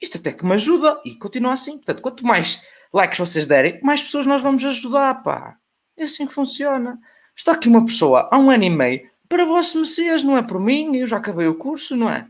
[0.02, 1.02] isto até que me ajuda.
[1.06, 1.78] E continua assim.
[1.78, 2.62] Portanto, quanto mais
[2.94, 5.58] likes vocês derem, mais pessoas nós vamos ajudar, pá.
[5.96, 7.00] É assim que funciona.
[7.36, 10.60] Está aqui uma pessoa há um ano e meio para vós Messias, não é por
[10.60, 12.28] mim, eu já acabei o curso, não é?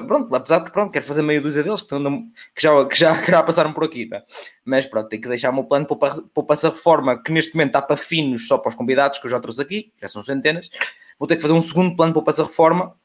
[0.00, 3.22] Pronto, apesar de que pronto, quero fazer meia dúzia deles que, que, já, que, já,
[3.22, 4.22] que já passaram por aqui, tá?
[4.64, 7.68] mas pronto, tenho que deixar o meu plano para, para essa reforma que neste momento
[7.68, 10.70] está para finos só para os convidados que eu já trouxe aqui, já são centenas,
[11.18, 12.96] vou ter que fazer um segundo plano para essa reforma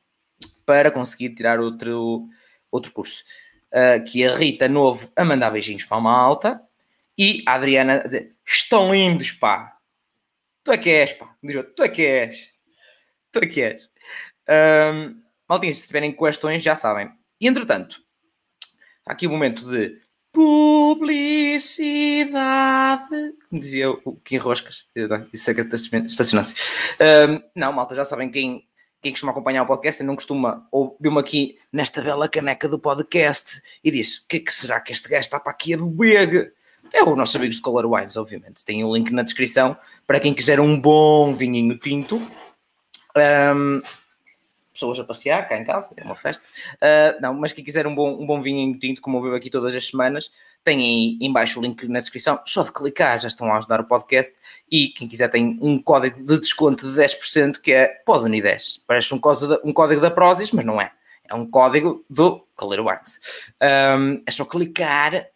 [0.66, 2.28] para conseguir tirar outro,
[2.72, 3.24] outro curso.
[3.68, 6.62] Uh, que a Rita Novo a mandar beijinhos para uma alta
[7.18, 9.77] e a Adriana a dizer: estão lindos, pá.
[10.68, 11.34] Tu é que és, pá.
[11.78, 12.52] Tu é que és.
[13.32, 13.90] Tu é que és.
[14.50, 15.16] Um,
[15.48, 17.10] Maltinha, se tiverem questões, já sabem.
[17.40, 18.02] E entretanto,
[19.06, 19.98] há aqui um momento de
[20.34, 21.16] publicidade,
[23.50, 24.88] como dizia o Kim Roscas,
[25.32, 26.54] isso é que estacionasse.
[27.00, 28.68] Um, não, malta, já sabem quem,
[29.02, 33.62] quem costuma acompanhar o podcast e não costuma ouvir-me aqui nesta bela caneca do podcast
[33.82, 36.54] e disse: o que é que será que este gajo está para aqui a beber?
[36.94, 38.64] É o nosso amigos de Color Wines, obviamente.
[38.66, 42.16] Tem o um link na descrição para quem quiser um bom vinhinho tinto.
[43.16, 43.82] Um,
[44.74, 46.44] pessoas a passear cá em casa, é uma festa.
[46.76, 49.50] Uh, não, mas quem quiser um bom, um bom vinho tinto, como eu bebo aqui
[49.50, 50.32] todas as semanas,
[50.64, 53.86] tem aí embaixo o link na descrição, só de clicar, já estão a ajudar o
[53.86, 54.36] podcast.
[54.70, 58.82] E quem quiser tem um código de desconto de 10% que é PODUNI10.
[58.86, 59.22] Parece um
[59.64, 60.92] um código da Prozis, mas não é.
[61.30, 63.20] É um código do Calero Wines.
[63.62, 65.28] Um, é só clicar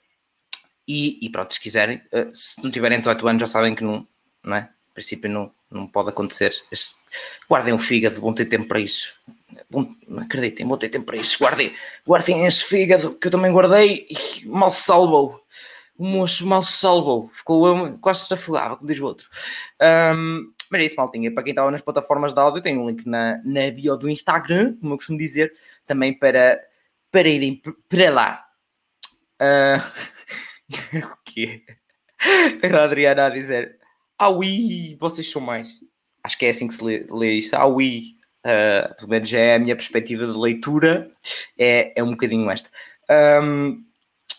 [0.92, 4.06] e, e, pronto, se quiserem, uh, se não tiverem 18 anos já sabem que não,
[4.44, 4.70] não é?
[4.90, 6.54] Em princípio não, não pode acontecer.
[7.50, 9.14] Guardem o fígado, vão ter tempo para isso.
[9.70, 11.40] Bom, acreditem, vão ter tempo para isso.
[11.40, 11.74] Guardem,
[12.06, 15.42] guardem esse fígado que eu também guardei e mal salvou.
[15.98, 17.30] O moço mal salvou.
[17.30, 19.30] Ficou quase se afogava, como diz o outro.
[19.82, 21.34] Um, mas é isso, maltinha.
[21.34, 24.76] Para quem estava nas plataformas de áudio, tem um link na, na bio do Instagram,
[24.82, 25.54] como eu costumo dizer,
[25.86, 26.60] também para,
[27.10, 28.46] para irem para lá.
[29.40, 29.82] Uh,
[31.04, 31.64] o quê?
[32.64, 33.80] A Adriana a dizer
[34.18, 35.80] Aui, vocês são mais.
[36.24, 37.56] Acho que é assim que se lê, lê isso.
[37.56, 38.14] Aui,
[38.46, 41.12] uh, pelo menos é a minha perspectiva de leitura,
[41.58, 42.70] é, é um bocadinho esta.
[43.44, 43.84] Um,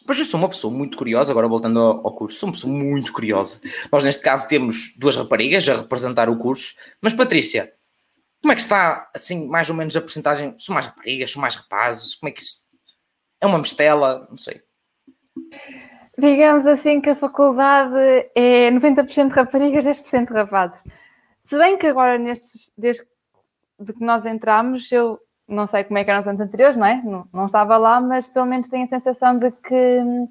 [0.05, 2.73] Pois eu sou uma pessoa muito curiosa, agora voltando ao, ao, curso, sou uma pessoa
[2.73, 3.61] muito curiosa.
[3.91, 7.73] Nós, neste caso, temos duas raparigas a representar o curso, mas Patrícia,
[8.41, 10.57] como é que está, assim, mais ou menos a porcentagem?
[10.59, 12.17] São mais raparigas, são mais rapazes?
[12.17, 12.57] Como é que isso.
[13.41, 14.27] É uma mistela?
[14.29, 14.61] Não sei.
[16.19, 17.97] Digamos assim que a faculdade
[18.35, 20.85] é 90% raparigas, 10% rapazes.
[21.43, 23.05] Se bem que agora, nestes, desde
[23.81, 26.87] de que nós entramos, eu não sei como é que eram os anos anteriores, não
[26.87, 27.03] é?
[27.03, 30.29] Não, não estava lá, mas pelo menos tenho a sensação de que hum,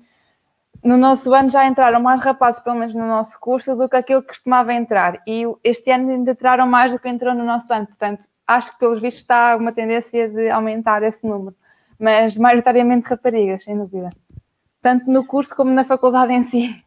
[0.84, 4.22] no nosso ano já entraram mais rapazes, pelo menos no nosso curso, do que aquilo
[4.22, 5.22] que costumava entrar.
[5.28, 7.88] E este ano ainda entraram mais do que entrou no nosso ano.
[7.88, 11.56] Portanto, acho que pelos vistos está uma tendência de aumentar esse número.
[12.00, 14.10] Mas maioritariamente raparigas, sem dúvida
[14.82, 16.84] tanto no curso como na faculdade em si.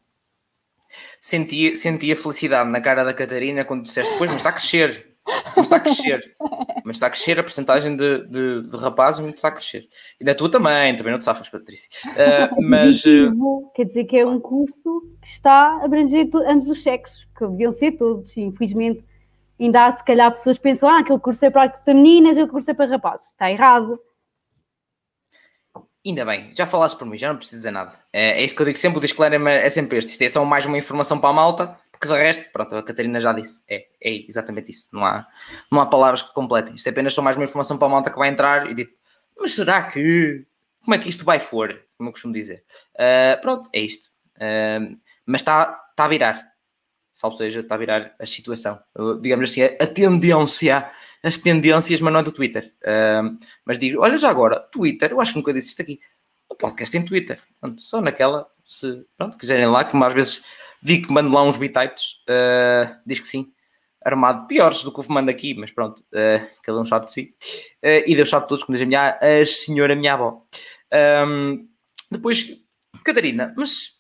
[1.20, 5.14] Senti, senti a felicidade na cara da Catarina quando disseste, pois, mas está a crescer,
[5.56, 6.34] mas está a crescer,
[6.84, 9.88] mas está a crescer a porcentagem de, de, de rapazes, muito está a crescer.
[10.20, 11.88] E da tua também, também não te safas, Patrícia.
[12.10, 13.04] Uh, mas.
[13.04, 13.70] Uh...
[13.74, 17.72] Quer dizer que é um curso que está a abranger ambos os sexos, que deviam
[17.72, 19.04] ser todos, infelizmente.
[19.58, 22.70] Ainda há, se calhar, pessoas que pensam, ah, aquele curso é para meninas, aquele curso
[22.70, 23.30] é para rapazes.
[23.30, 23.98] Está errado.
[26.06, 27.92] Ainda bem, já falaste por mim, já não preciso dizer nada.
[28.12, 30.10] É, é isso que eu digo sempre, o disclaimer é sempre este.
[30.10, 33.18] Isto é só mais uma informação para a malta, porque de resto, pronto, a Catarina
[33.18, 33.64] já disse.
[33.70, 34.88] É, é exatamente isso.
[34.92, 35.26] Não há,
[35.72, 36.74] não há palavras que completem.
[36.74, 38.92] Isto é apenas só mais uma informação para a malta que vai entrar e tipo,
[39.38, 40.46] mas será que.
[40.84, 41.74] Como é que isto vai for?
[41.96, 42.62] Como eu costumo dizer.
[42.94, 44.10] Uh, pronto, é isto.
[44.36, 46.52] Uh, mas está, está a virar.
[47.14, 48.78] Salvo seja, está a virar a situação.
[48.94, 50.86] Uh, digamos assim, a, a tendência
[51.24, 52.72] as tendências, mas não é do Twitter.
[52.82, 55.98] Uh, mas digo, olha já agora, Twitter, eu acho que nunca disse isto aqui.
[56.50, 57.40] O podcast tem Twitter.
[57.58, 60.44] Pronto, só naquela, se pronto, quiserem lá, que às vezes
[60.82, 63.50] digo que mando lá uns bitites, uh, diz que sim.
[64.04, 67.34] Armado, piores do que o mando aqui, mas pronto, uh, cada um sabe de si.
[67.82, 70.44] Uh, e Deus sabe de todos, como diz a minha a senhora, minha avó.
[71.26, 71.66] Um,
[72.10, 72.54] depois,
[73.02, 73.94] Catarina, mas,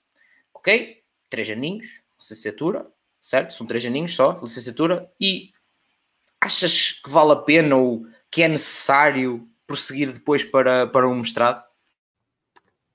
[0.54, 0.98] ok,
[1.30, 2.86] três aninhos, licenciatura,
[3.18, 3.54] certo?
[3.54, 5.54] São três aninhos só, licenciatura, e
[6.44, 11.62] achas que vale a pena ou que é necessário prosseguir depois para, para um mestrado?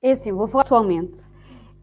[0.01, 1.23] É assim, vou falar pessoalmente.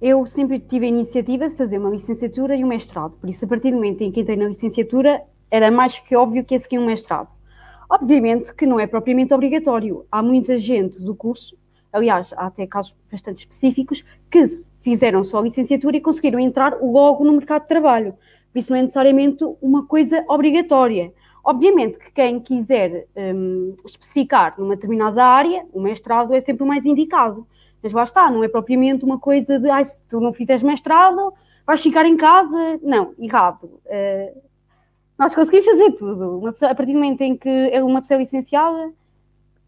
[0.00, 3.48] Eu sempre tive a iniciativa de fazer uma licenciatura e um mestrado, por isso, a
[3.48, 6.79] partir do momento em que entrei na licenciatura, era mais que óbvio que ia seguir
[6.79, 7.29] um mestrado.
[7.88, 10.07] Obviamente que não é propriamente obrigatório.
[10.11, 11.57] Há muita gente do curso,
[11.92, 14.45] aliás, há até casos bastante específicos, que
[14.80, 18.14] fizeram só a licenciatura e conseguiram entrar logo no mercado de trabalho.
[18.53, 21.12] Por isso não é necessariamente uma coisa obrigatória.
[21.47, 26.84] Obviamente que quem quiser um, especificar numa determinada área, o mestrado é sempre o mais
[26.84, 27.47] indicado.
[27.80, 31.32] Mas lá está, não é propriamente uma coisa de, ah, se tu não fizeres mestrado,
[31.64, 32.80] vais ficar em casa.
[32.82, 33.80] Não, errado.
[33.84, 34.42] Uh,
[35.16, 36.40] nós conseguimos fazer tudo.
[36.51, 38.92] Pessoa, a partir do momento em que é uma pessoa licenciada,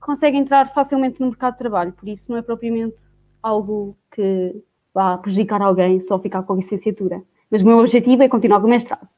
[0.01, 1.93] consegue entrar facilmente no mercado de trabalho.
[1.93, 3.05] Por isso não é propriamente
[3.41, 4.53] algo que
[4.93, 7.23] vá prejudicar alguém só ficar com a licenciatura.
[7.49, 9.09] Mas o meu objetivo é continuar com o mestrado.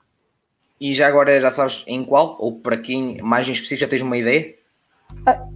[0.80, 2.36] E já agora já sabes em qual?
[2.40, 4.54] Ou para quem mais em específico já tens uma ideia?
[5.26, 5.46] A,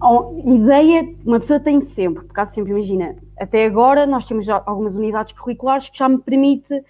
[0.44, 5.32] ideia uma pessoa tem sempre, porque há sempre, imagina, até agora nós temos algumas unidades
[5.32, 6.84] curriculares que já me permite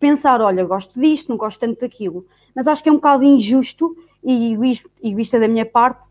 [0.00, 2.26] pensar, olha, gosto disto, não gosto tanto daquilo.
[2.54, 4.56] Mas acho que é um bocado injusto e
[5.02, 6.06] egoísta da minha parte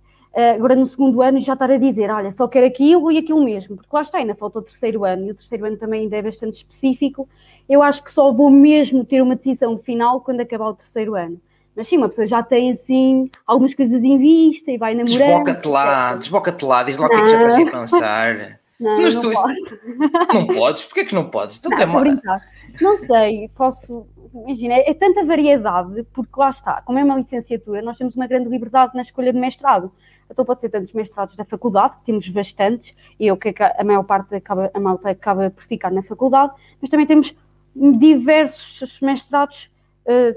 [0.56, 3.78] agora no segundo ano já estar a dizer, olha, só quero aquilo e aquilo mesmo,
[3.78, 6.22] porque lá está, ainda falta o terceiro ano, e o terceiro ano também ainda é
[6.22, 7.28] bastante específico,
[7.70, 11.40] eu acho que só vou mesmo ter uma decisão final quando acabar o terceiro ano.
[11.76, 15.18] Mas sim, uma pessoa já tem assim algumas coisas em vista e vai namorando.
[15.18, 18.60] Desboca-te lá, desboca-te lá, diz lá o que é que já estás a pensar.
[18.78, 19.32] Não, não, não, estou...
[19.32, 19.54] posso.
[20.34, 20.84] não podes?
[20.84, 21.60] Porquê que não podes?
[21.60, 22.42] Então Não, brincar.
[22.82, 24.06] Não sei, posso.
[24.34, 28.50] Imagina, é tanta variedade, porque lá está, como é uma licenciatura, nós temos uma grande
[28.50, 29.94] liberdade na escolha de mestrado.
[30.30, 34.04] Então pode ser tantos mestrados da faculdade, que temos bastantes, e eu que a maior
[34.04, 36.52] parte acaba, a malta acaba por ficar na faculdade,
[36.82, 37.34] mas também temos
[37.76, 39.70] diversos mestrados,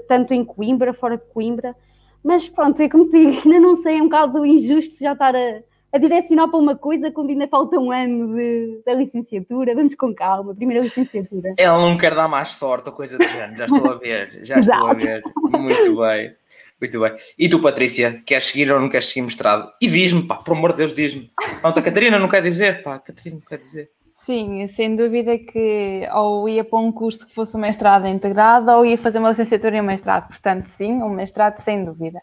[0.07, 1.75] tanto em Coimbra, fora de Coimbra.
[2.23, 5.35] Mas pronto, é como te digo, ainda não sei, é um bocado injusto já estar
[5.35, 5.61] a,
[5.91, 9.73] a direcionar para uma coisa quando ainda falta um ano de, da licenciatura.
[9.73, 11.53] Vamos com calma, primeira licenciatura.
[11.57, 14.59] Ela não quer dar mais sorte ou coisa do género, já estou a ver, já
[14.59, 15.21] estou a ver.
[15.51, 16.35] Muito bem,
[16.79, 17.15] muito bem.
[17.37, 19.71] E tu, Patrícia, queres seguir ou não queres seguir mestrado?
[19.81, 21.31] E diz-me, pá, por amor de Deus, diz-me.
[21.61, 23.91] Pronto, a Catarina não quer dizer, pá, a Catarina não quer dizer.
[24.29, 28.85] Sim, sem dúvida que ou ia para um curso que fosse um mestrado integrado ou
[28.85, 30.27] ia fazer uma licenciatura e um mestrado.
[30.27, 32.21] Portanto, sim, um mestrado sem dúvida.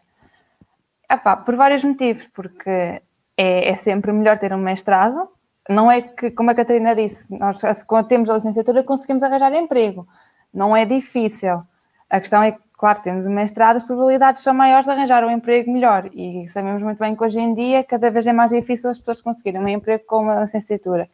[1.10, 3.02] Epá, por vários motivos, porque é,
[3.36, 5.28] é, sempre melhor ter um mestrado.
[5.68, 10.06] Não é que, como a Catarina disse, nós quando temos a licenciatura conseguimos arranjar emprego.
[10.54, 11.60] Não é difícil.
[12.08, 15.30] A questão é que, claro, temos um mestrado, as probabilidades são maiores de arranjar um
[15.32, 16.08] emprego melhor.
[16.14, 19.20] E sabemos muito bem que hoje em dia cada vez é mais difícil as pessoas
[19.20, 21.10] conseguirem um emprego com uma licenciatura.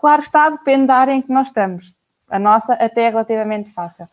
[0.00, 1.94] Claro está, depende da área em que nós estamos.
[2.28, 4.08] A nossa até é relativamente fácil.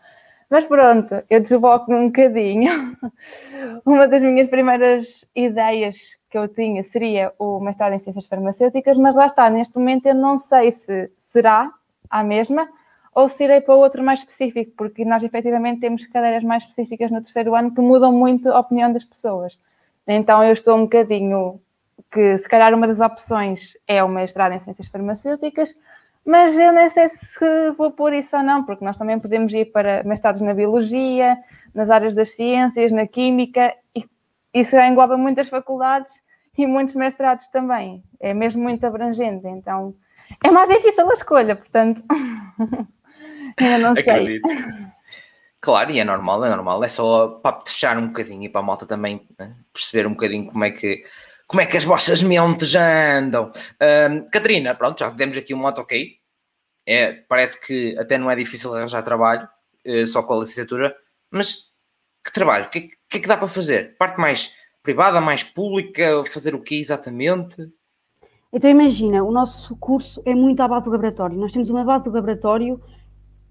[0.49, 2.97] Mas pronto, eu desboco um bocadinho.
[3.85, 5.95] Uma das minhas primeiras ideias
[6.29, 10.15] que eu tinha seria o mestrado em Ciências Farmacêuticas, mas lá está, neste momento eu
[10.15, 11.71] não sei se será
[12.09, 12.67] a mesma
[13.13, 17.21] ou se irei para outro mais específico, porque nós efetivamente temos cadeiras mais específicas no
[17.21, 19.57] terceiro ano que mudam muito a opinião das pessoas.
[20.07, 21.59] Então eu estou um bocadinho
[22.11, 25.75] que se calhar uma das opções é o mestrado em Ciências Farmacêuticas,
[26.25, 29.71] mas eu nem sei se vou pôr isso ou não, porque nós também podemos ir
[29.71, 31.37] para mestrados na Biologia,
[31.73, 34.05] nas áreas das Ciências, na Química, e
[34.53, 36.21] isso engloba muitas faculdades
[36.57, 38.03] e muitos mestrados também.
[38.19, 39.95] É mesmo muito abrangente, então
[40.43, 42.03] é mais difícil a escolha, portanto,
[43.57, 44.41] ainda não sei.
[45.61, 46.83] Claro, e é normal, é normal.
[46.83, 50.45] É só para deixar um bocadinho e para a malta também né, perceber um bocadinho
[50.47, 51.03] como é que
[51.47, 53.51] como é que as vossas mentes andam.
[53.81, 56.17] Um, Catarina, pronto, já demos aqui um ok.
[56.85, 59.47] É, parece que até não é difícil arranjar trabalho,
[59.85, 60.95] uh, só com a licenciatura,
[61.31, 61.71] mas
[62.23, 62.65] que trabalho?
[62.65, 63.95] O que, que, que, é que dá para fazer?
[63.97, 64.51] Parte mais
[64.83, 66.23] privada, mais pública?
[66.25, 67.69] Fazer o quê exatamente?
[68.51, 71.37] Então imagina, o nosso curso é muito à base do laboratório.
[71.37, 72.81] Nós temos uma base do laboratório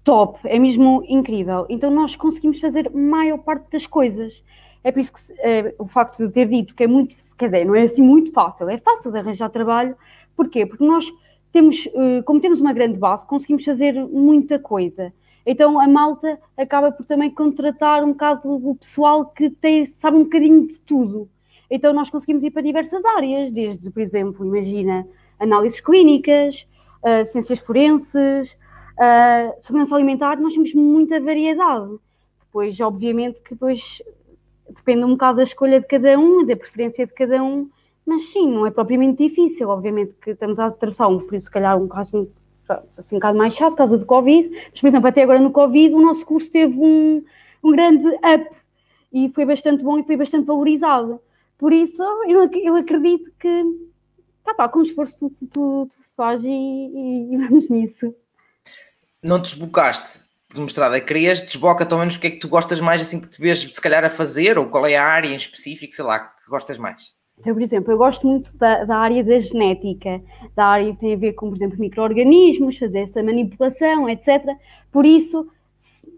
[0.03, 1.65] top, é mesmo incrível.
[1.69, 4.43] Então nós conseguimos fazer maior parte das coisas.
[4.83, 7.65] É por isso que é, o facto de ter dito que é muito, quer dizer,
[7.65, 9.95] não é assim muito fácil, é fácil de arranjar trabalho.
[10.35, 10.65] Porquê?
[10.65, 11.11] Porque nós
[11.51, 15.11] temos, eh, como temos uma grande base, conseguimos fazer muita coisa.
[15.45, 20.23] Então a malta acaba por também contratar um bocado o pessoal que tem, sabe um
[20.23, 21.29] bocadinho de tudo.
[21.69, 25.07] Então nós conseguimos ir para diversas áreas, desde, por exemplo, imagina,
[25.39, 26.67] análises clínicas,
[27.01, 31.95] uh, ciências forenses, uh, segurança alimentar, nós temos muita variedade.
[32.45, 34.01] Depois, obviamente, que depois
[34.77, 37.69] depende um bocado da escolha de cada um, da preferência de cada um,
[38.05, 39.69] mas sim, não é propriamente difícil.
[39.69, 42.29] Obviamente que estamos a atravessar um, isso, se calhar, um caso
[42.97, 45.51] assim, um bocado mais chato, por causa do Covid, mas, por exemplo, até agora no
[45.51, 47.23] Covid, o nosso curso teve um,
[47.63, 48.49] um grande up
[49.11, 51.21] e foi bastante bom e foi bastante valorizado.
[51.57, 53.63] Por isso, eu, eu acredito que,
[54.43, 58.13] tá pá, com esforço tu, tu, tu se faz e, e, e vamos nisso.
[59.23, 62.79] Não te desbocaste de mestrado, querias desboca pelo menos o que é que tu gostas
[62.79, 65.35] mais assim que te vês se calhar a fazer ou qual é a área em
[65.35, 67.17] específico, sei lá, que gostas mais?
[67.39, 70.21] Então, por exemplo, eu gosto muito da, da área da genética,
[70.55, 74.43] da área que tem a ver com, por exemplo, micro-organismos, fazer essa manipulação, etc.
[74.91, 75.47] Por isso,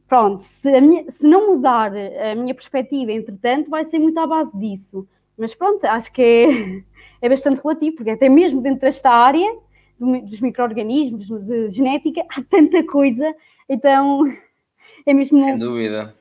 [0.07, 4.57] pronto, se, minha, se, não mudar a minha perspectiva, entretanto, vai ser muito à base
[4.57, 5.05] disso.
[5.37, 6.83] Mas pronto, acho que é,
[7.25, 9.57] é bastante relativo, porque até mesmo dentro desta área
[9.99, 13.35] dos micro-organismos, de genética, há tanta coisa
[13.69, 14.23] então,
[15.05, 15.39] é mesmo.
[15.39, 16.15] Sem dúvida.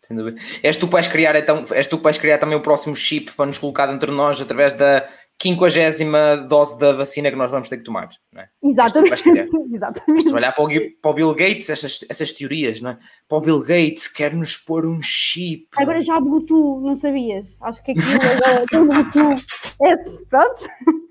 [0.00, 0.40] Sem dúvida.
[0.62, 3.32] És tu que vais criar, então, és tu que vais criar também o próximo chip
[3.32, 5.04] para nos colocar entre nós através da
[5.38, 8.48] quinquagésima dose da vacina que nós vamos ter que tomar, não é?
[8.62, 9.22] Exatamente.
[9.72, 10.24] Exatamente.
[10.24, 10.68] Vais olhar para o,
[11.00, 12.98] para o, Bill Gates, essas, essas teorias, não é?
[13.28, 15.68] Para o Bill Gates, quer nos pôr um chip.
[15.76, 17.56] Agora já Bluetooth, não sabias?
[17.60, 19.46] Acho que aquilo agora tem Bluetooth.
[19.82, 19.96] É,
[20.28, 20.68] pronto.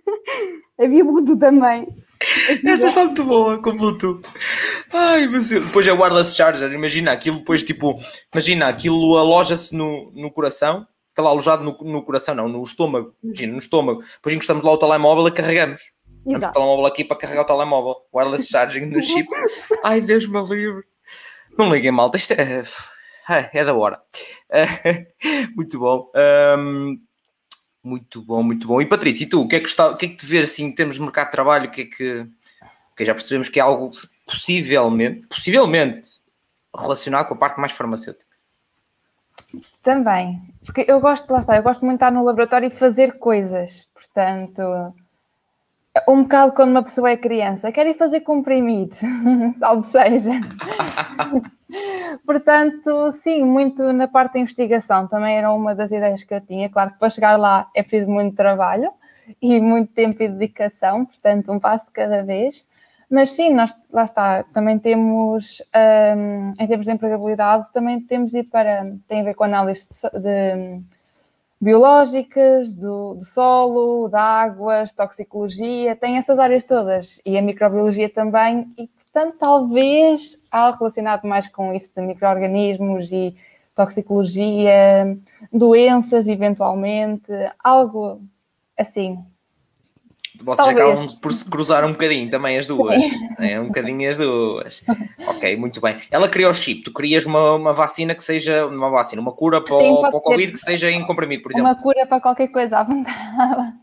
[0.80, 1.88] Havia Bluetooth também.
[2.65, 4.22] Essa está muito boa, com Bluetooth.
[4.93, 5.59] Ai, você...
[5.59, 7.99] Depois é wireless charger, imagina aquilo, depois tipo,
[8.34, 13.13] imagina aquilo aloja-se no, no coração, fica lá alojado no, no coração, não, no estômago.
[13.24, 14.03] Imagina, no estômago.
[14.15, 15.82] Depois encostamos lá o telemóvel e carregamos.
[16.24, 17.95] Temos o telemóvel aqui para carregar o telemóvel.
[18.13, 19.28] Wireless charging no chip.
[19.84, 20.84] Ai, Deus me livre.
[21.57, 22.18] Não liguem, malta.
[22.18, 22.63] Isto é,
[23.53, 23.99] é da hora.
[25.55, 26.11] muito bom.
[26.57, 26.99] Um,
[27.88, 28.81] muito bom, muito bom.
[28.81, 29.41] E Patrícia, e tu?
[29.41, 31.01] O que é que, está, o que, é que te vês assim em termos de
[31.01, 31.67] mercado de trabalho?
[31.67, 32.27] O que é que,
[32.95, 33.89] que já percebemos que é algo
[34.25, 36.07] possivelmente, possivelmente
[36.75, 38.27] relacionado com a parte mais farmacêutica?
[39.81, 43.17] Também, porque eu gosto, lá está, eu gosto muito de estar no laboratório e fazer
[43.17, 44.61] coisas, portanto,
[46.07, 48.99] um bocado quando uma pessoa é criança, quer ir fazer comprimidos,
[49.59, 50.31] salvo seja.
[52.25, 56.69] Portanto, sim, muito na parte da investigação também era uma das ideias que eu tinha.
[56.69, 58.91] Claro que para chegar lá é preciso muito trabalho
[59.41, 62.65] e muito tempo e dedicação, portanto, um passo de cada vez.
[63.09, 65.61] Mas sim, nós, lá está, também temos,
[66.17, 70.19] um, em termos de empregabilidade, também temos ir para, tem a ver com análise de,
[70.19, 70.96] de
[71.59, 78.71] biológicas, do, do, solo, de águas, toxicologia, tem essas áreas todas e a microbiologia também,
[78.77, 83.35] e portanto talvez algo relacionado mais com isso de micro-organismos e
[83.75, 85.17] toxicologia,
[85.51, 87.31] doenças eventualmente,
[87.63, 88.21] algo
[88.77, 89.23] assim.
[90.43, 90.89] Vocês Talvez.
[90.89, 93.01] acabam por se cruzar um bocadinho também as duas.
[93.39, 94.83] É, um bocadinho as duas.
[95.27, 95.97] Ok, muito bem.
[96.09, 99.63] Ela criou o chip, tu querias uma, uma vacina que seja uma vacina, uma cura
[99.63, 101.69] para, Sim, o, para o Covid que seja em comprimido, por exemplo.
[101.69, 103.73] Uma cura para qualquer coisa à vontade.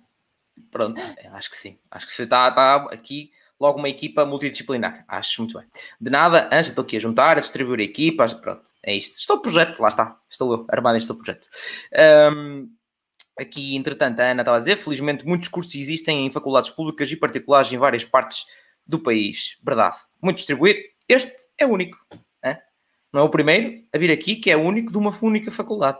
[0.70, 1.00] Pronto,
[1.32, 1.78] acho que sim.
[1.90, 3.30] Acho que está, está aqui
[3.60, 5.04] logo uma equipa multidisciplinar.
[5.08, 5.66] Acho muito bem.
[6.00, 8.32] De nada, Anja, estou aqui a juntar, a distribuir equipas.
[8.32, 9.18] Pronto, é isto.
[9.18, 10.16] Estou projeto, lá está.
[10.28, 11.48] Estou eu, armado neste projeto.
[12.32, 12.68] Um,
[13.38, 17.16] Aqui, entretanto, a Ana estava a dizer, felizmente muitos cursos existem em faculdades públicas e
[17.16, 18.44] particulares em várias partes
[18.86, 19.58] do país.
[19.64, 19.96] Verdade.
[20.22, 20.80] Muito distribuído.
[21.08, 21.98] Este é único.
[23.14, 25.98] Não é o primeiro a vir aqui, que é único de uma única faculdade.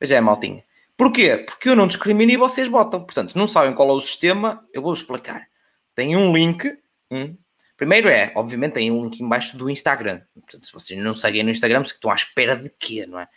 [0.00, 0.64] Mas é, maltinha.
[0.96, 1.36] Porquê?
[1.36, 3.04] Porque eu não discrimino e vocês botam.
[3.04, 5.46] Portanto, não sabem qual é o sistema, eu vou explicar.
[5.94, 6.74] Tem um link.
[7.10, 7.36] Hum.
[7.76, 10.22] Primeiro é, obviamente, tem um link embaixo do Instagram.
[10.32, 13.28] Portanto, se vocês não seguem no Instagram, vocês estão à espera de quê, não é?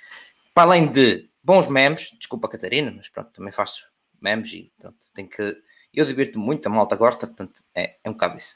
[0.54, 3.84] Para além de bons memes, desculpa Catarina, mas pronto, também faço
[4.22, 5.58] memes e pronto, tem que.
[5.94, 8.54] Eu divirto-me muito, a malta gosta, portanto é, é um bocado isso.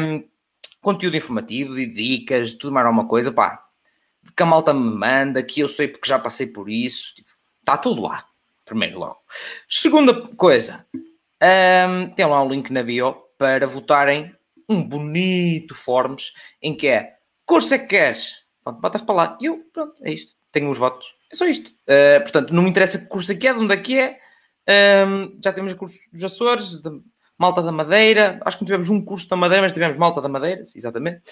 [0.00, 0.26] Um,
[0.80, 3.62] conteúdo informativo, de dicas, tudo mais alguma coisa, pá,
[4.36, 7.76] que a malta me manda, que eu sei porque já passei por isso, tipo, está
[7.76, 8.24] tudo lá,
[8.64, 9.20] primeiro logo.
[9.68, 14.34] Segunda coisa, um, tem lá um link na bio para votarem
[14.68, 18.44] um bonito forms em que é curso é que queres?
[18.62, 19.38] Pronto, botas para lá.
[19.40, 20.32] E eu, pronto, é isto.
[20.50, 21.14] Tenho os votos.
[21.34, 21.68] É só isto.
[21.68, 24.20] Uh, portanto, não me interessa que curso é que é, de onde é que é.
[25.04, 26.90] Um, já temos cursos dos Açores, de
[27.36, 28.40] Malta da Madeira.
[28.44, 31.22] Acho que não tivemos um curso da Madeira, mas tivemos Malta da Madeira, exatamente.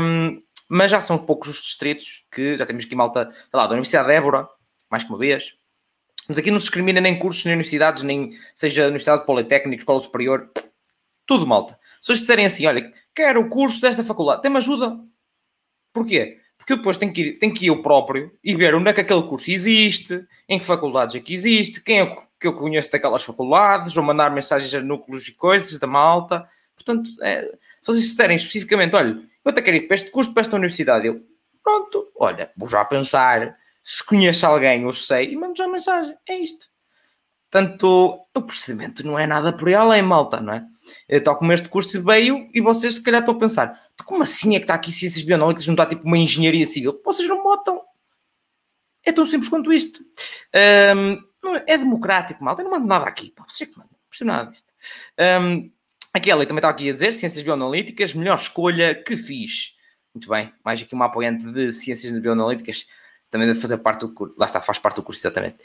[0.00, 3.72] Um, mas já são poucos os distritos que já temos aqui Malta, sei lá, da
[3.72, 4.48] Universidade de Évora,
[4.88, 5.56] mais que uma vez.
[6.28, 10.48] Mas aqui não se discrimina nem cursos, nem universidades, nem seja Universidade Politécnica, Escola Superior,
[11.26, 11.76] tudo Malta.
[12.00, 14.96] Se eles disserem assim, olha, quero o curso desta faculdade, tem-me ajuda.
[15.92, 16.40] Porquê?
[16.56, 19.00] Porque depois tenho que, ir, tenho que ir eu próprio e ver onde é que
[19.00, 22.06] aquele curso existe, em que faculdades é que existe, quem é
[22.40, 26.48] que eu conheço daquelas faculdades, ou mandar mensagens a núcleos e coisas da malta.
[26.74, 27.42] Portanto, é,
[27.80, 29.10] se vocês disserem especificamente, olha,
[29.44, 31.20] eu até quero ir para este curso, para esta universidade, eu,
[31.62, 36.36] pronto, olha, vou já pensar se conheço alguém ou sei, e mando já mensagem, é
[36.36, 36.66] isto.
[37.54, 41.20] Portanto, o procedimento não é nada por aí além, malta, não é?
[41.20, 44.58] Tal como este curso veio e vocês se calhar estão a pensar, como assim é
[44.58, 47.00] que está aqui ciências bioanalíticas, não está tipo uma engenharia civil?
[47.04, 47.80] Vocês não botam.
[49.04, 50.00] É tão simples quanto isto.
[50.96, 52.62] Um, é democrático, malta.
[52.62, 53.30] Eu não mando nada aqui.
[53.30, 53.92] Pá, vocês que mandam.
[53.92, 54.72] Não percebo nada disto.
[55.40, 55.70] Um,
[56.12, 59.76] a Kelly também está aqui a dizer, ciências bioanalíticas, melhor escolha que fiz.
[60.12, 60.52] Muito bem.
[60.64, 62.84] Mais aqui uma apoiante de ciências bioanalíticas.
[63.30, 64.34] Também deve fazer parte do curso.
[64.36, 65.58] Lá está, faz parte do curso, exatamente.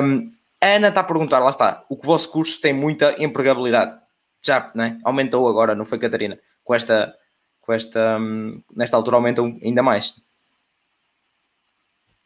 [0.00, 0.30] Um,
[0.64, 3.98] Ana está a perguntar, lá está, o que vosso curso tem muita empregabilidade.
[4.42, 4.98] Já, né?
[5.04, 6.38] Aumentou agora, não foi, Catarina?
[6.62, 7.14] Com esta,
[7.60, 10.14] com esta, um, nesta altura aumentou ainda mais.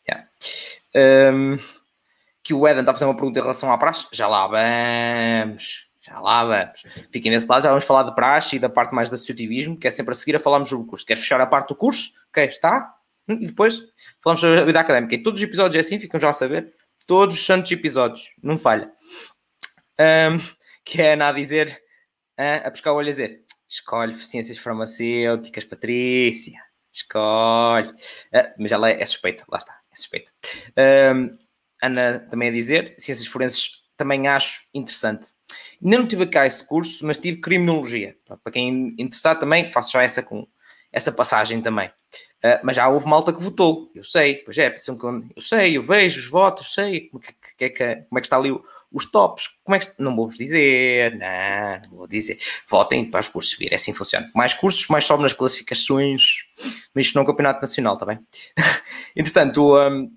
[0.08, 0.28] Yeah.
[1.32, 1.56] Um,
[2.42, 4.06] que o Eden está a fazer uma pergunta em relação à praxe.
[4.12, 5.86] Já lá vamos.
[6.00, 6.82] Já lá vamos.
[7.12, 9.86] Fiquem desse lado, já vamos falar de praxe e da parte mais de associativismo, que
[9.86, 11.04] é sempre a seguir a falarmos sobre o curso.
[11.04, 12.12] Quer fechar a parte do curso?
[12.30, 12.94] Ok, está.
[13.28, 13.78] E depois
[14.22, 15.14] falamos sobre a vida académica.
[15.14, 16.74] E todos os episódios é assim, ficam já a saber
[17.08, 18.92] todos os santos episódios, não falha.
[19.98, 20.36] Um,
[20.84, 21.82] que é nada a dizer,
[22.38, 26.60] uh, a pescar o olho a dizer: escolhe ciências farmacêuticas, Patrícia,
[26.92, 27.88] escolhe.
[27.88, 30.30] Uh, mas ela é, é, suspeita, lá está, é suspeita.
[31.16, 31.36] Um,
[31.82, 35.28] Ana também a dizer: ciências forenses também acho interessante.
[35.82, 38.16] Ainda não tive cá esse curso, mas tive criminologia.
[38.26, 40.46] Para quem interessar também, faço já essa com
[40.92, 41.90] essa passagem também.
[42.38, 46.20] Uh, mas já houve malta que votou, eu sei, pois é, eu sei, eu vejo
[46.20, 48.62] os votos, sei como, que, que, é que, como é que está ali o,
[48.92, 53.28] os tops, como é que, não vou-vos dizer, não, não vou dizer, votem para os
[53.28, 54.30] cursos subir, é assim que funciona.
[54.36, 56.44] Mais cursos, mais sobe nas classificações,
[56.94, 58.20] mas isto não é um campeonato nacional, está bem?
[59.16, 60.08] Entretanto, um,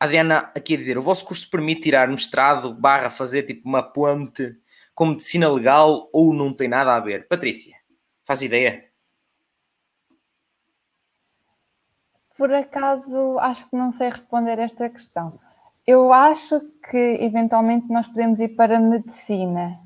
[0.00, 4.56] Adriana aqui a dizer, o vosso curso permite tirar mestrado barra fazer tipo uma ponte
[4.94, 7.28] com medicina legal ou não tem nada a ver?
[7.28, 7.76] Patrícia,
[8.24, 8.85] faz ideia?
[12.36, 15.38] Por acaso, acho que não sei responder esta questão.
[15.86, 16.60] Eu acho
[16.90, 19.78] que eventualmente nós podemos ir para medicina.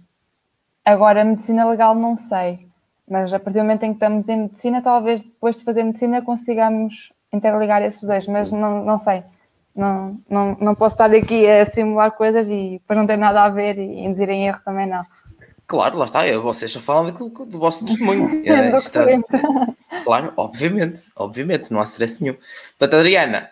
[0.84, 2.66] Agora, medicina legal não sei,
[3.08, 6.22] mas a partir do momento em que estamos em medicina, talvez depois de fazer medicina
[6.22, 9.22] consigamos interligar esses dois, mas não, não sei.
[9.74, 13.48] Não, não, não posso estar aqui a simular coisas e depois não ter nada a
[13.48, 15.04] ver e induzir em erro também não.
[15.70, 18.28] Claro, lá está, vocês só falam daquilo, do vosso testemunho.
[18.44, 19.06] é, está...
[20.02, 22.34] Claro, obviamente, obviamente, não há stress nenhum.
[22.76, 23.50] Portanto, Adriana,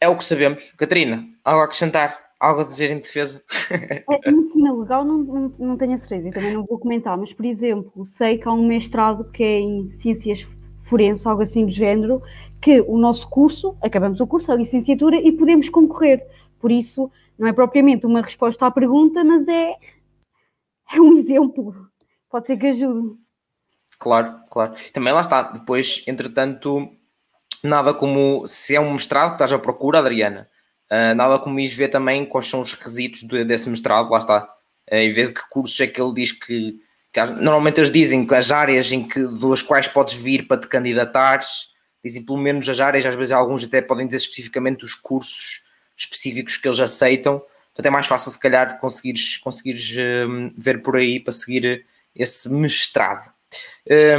[0.00, 0.72] é o que sabemos.
[0.78, 2.18] Catarina, algo a acrescentar?
[2.40, 3.44] Algo a dizer em defesa?
[4.24, 7.34] A medicina legal não, não, não tenho a certeza e também não vou comentar, mas,
[7.34, 10.48] por exemplo, sei que há um mestrado que é em ciências
[10.84, 12.22] forenses, algo assim do género,
[12.62, 16.26] que o nosso curso, acabamos o curso, a licenciatura, e podemos concorrer.
[16.58, 19.74] Por isso, não é propriamente uma resposta à pergunta, mas é
[20.92, 21.74] é um exemplo.
[22.28, 23.16] Pode ser que ajude.
[23.98, 24.74] Claro, claro.
[24.92, 25.42] Também lá está.
[25.42, 26.90] Depois, entretanto,
[27.62, 30.48] nada como se é um mestrado que estás à procura, Adriana,
[30.90, 34.44] uh, nada como ir ver também quais são os requisitos desse mestrado, lá está.
[34.90, 36.78] Uh, e ver que cursos é que ele diz que,
[37.12, 40.68] que normalmente eles dizem que as áreas em que das quais podes vir para te
[40.68, 41.68] candidatares,
[42.04, 45.64] dizem pelo menos as áreas, às vezes alguns até podem dizer especificamente os cursos
[45.96, 47.42] específicos que eles aceitam
[47.76, 49.94] Portanto, é mais fácil, se calhar, conseguires, conseguires
[50.26, 53.30] um, ver por aí para seguir esse mestrado.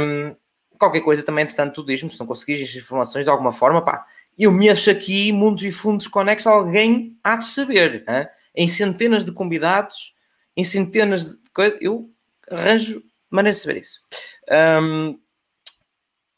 [0.00, 0.36] Um,
[0.78, 4.06] qualquer coisa também, entretanto, tu diz-me, se não conseguires as informações de alguma forma, pá,
[4.38, 8.04] eu me acho aqui, Mundos e Fundos Conecta, alguém há de saber.
[8.08, 8.28] Hein?
[8.54, 10.14] Em centenas de convidados,
[10.56, 12.08] em centenas de coisas, eu
[12.48, 13.98] arranjo maneira de saber isso.
[14.80, 15.18] Um,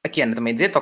[0.02, 0.72] aqui Ana também dizer,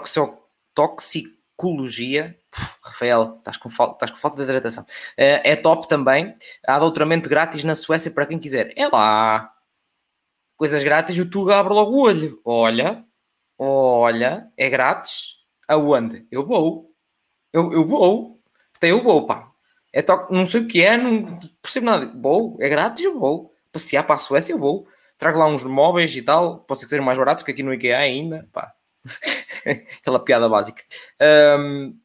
[0.73, 2.38] toxicologia
[2.83, 4.85] Rafael, estás com, falta, estás com falta de hidratação.
[4.85, 6.35] Uh, é top também.
[6.67, 8.73] Há doutoramento grátis na Suécia para quem quiser.
[8.77, 9.53] É lá.
[10.57, 12.41] Coisas grátis, o Tuga abre logo o olho.
[12.45, 13.05] Olha,
[13.59, 15.39] olha, é grátis.
[15.69, 16.27] Aonde?
[16.31, 16.91] Eu vou.
[17.53, 18.41] Eu, eu vou.
[18.75, 19.51] Até eu vou, pá.
[19.93, 20.05] É.
[20.31, 22.13] Não sei o que é, não percebo nada.
[22.17, 23.53] Vou, é grátis, eu vou.
[23.73, 24.87] Passear para a Suécia, eu vou.
[25.19, 26.61] Trago lá uns móveis e tal.
[26.61, 28.49] Pode ser que sejam mais baratos que aqui no IKEA ainda.
[28.53, 28.73] Pá.
[30.01, 30.83] Aquela piada básica.
[31.59, 31.99] Um,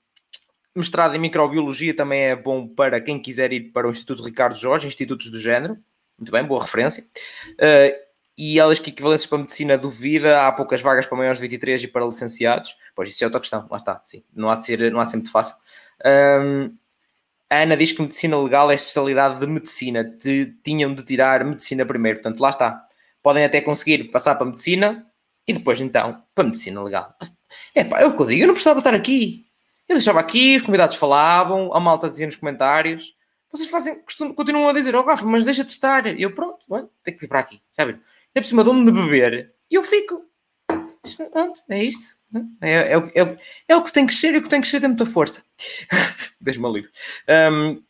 [0.75, 4.87] Mestrado em Microbiologia também é bom para quem quiser ir para o Instituto Ricardo Jorge,
[4.87, 5.77] Institutos do Género.
[6.17, 7.03] Muito bem, boa referência.
[7.53, 8.03] Uh,
[8.35, 11.87] e elas que equivalências para medicina duvida, há poucas vagas para maiores de 23 e
[11.87, 12.75] para licenciados.
[12.95, 14.23] Pois isso é outra questão, lá está, sim.
[14.33, 15.55] Não há de ser, não há de ser muito fácil.
[16.03, 16.75] Um,
[17.49, 20.03] a Ana diz que medicina legal é especialidade de medicina.
[20.03, 22.83] De, tinham de tirar medicina primeiro, portanto, lá está.
[23.21, 25.05] Podem até conseguir passar para medicina
[25.47, 27.15] e depois, então, para medicina legal.
[27.75, 29.42] É pá, é o que eu digo, eu não precisava estar aqui.
[29.87, 33.15] Eu deixava aqui, os convidados falavam, a malta dizia nos comentários.
[33.51, 34.01] Vocês fazem,
[34.35, 36.07] continuam a dizer, oh Rafa, mas deixa de estar.
[36.07, 37.61] E eu, pronto, olha, tenho que vir para aqui.
[37.77, 37.99] Já viram?
[38.33, 40.25] É por cima de beber e eu fico.
[41.03, 41.23] Isto,
[41.69, 42.17] é isto.
[42.61, 44.79] É, é, é, é, o que tem que ser e o que tem que ser
[44.79, 45.43] tem muita força.
[46.39, 46.91] Deixa-me livre.
[47.51, 47.83] Um,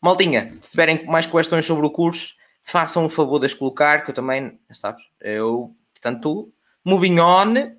[0.00, 4.10] maltinha, se tiverem mais questões sobre o curso, façam o favor de as colocar, que
[4.10, 6.52] eu também, sabes, eu, portanto,
[6.84, 7.74] moving on,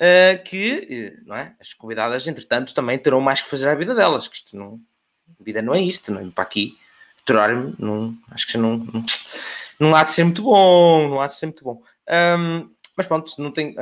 [0.00, 1.54] uh, que não é?
[1.60, 4.80] as convidadas, entretanto, também terão mais que fazer à vida delas, que isto não,
[5.38, 6.76] a vida não é isto, não é para aqui,
[7.22, 7.74] aturar-me,
[8.30, 9.04] acho que não, não,
[9.78, 11.82] não, há de ser muito bom, não há de ser muito bom.
[12.38, 13.76] Um, mas pronto, não tem.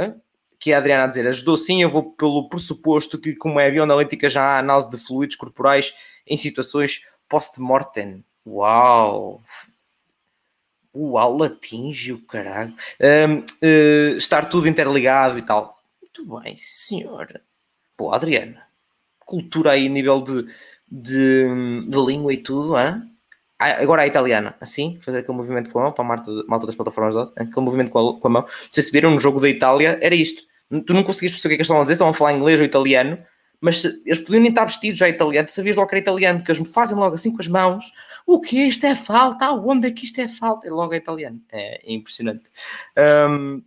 [0.58, 4.28] que a Adriana a dizer, ajudou sim, eu vou pelo pressuposto que, como é bioanalítica,
[4.28, 5.94] já há análise de fluidos corporais
[6.26, 8.24] em situações post-mortem.
[8.46, 9.42] Uau!
[10.96, 12.74] Uau, latíngio, caralho.
[13.00, 15.77] Um, uh, eh, estar tudo interligado e tal.
[16.08, 17.40] Muito bem, senhor.
[17.96, 18.62] Pô, Adriana,
[19.20, 20.46] cultura aí, nível de,
[20.90, 21.46] de,
[21.86, 23.02] de língua e tudo, hein?
[23.58, 26.66] Ah, agora a italiana, assim, fazer aquele movimento com a mão, para a malta, malta
[26.66, 28.46] das plataformas, aquele movimento com a, com a mão.
[28.70, 30.42] Se viram no jogo da Itália, era isto.
[30.86, 32.58] Tu não conseguias perceber o que é que estavam a dizer, estavam a falar inglês
[32.58, 33.18] ou italiano,
[33.60, 36.60] mas eles podiam nem estar vestidos já italiano, sabias logo que era italiano, porque eles
[36.60, 37.92] me fazem logo assim com as mãos.
[38.24, 39.46] O que Isto é falta?
[39.46, 40.66] Aonde é que isto é falta?
[40.68, 41.40] É logo italiano.
[41.50, 42.44] É, é impressionante.
[42.96, 43.62] Um,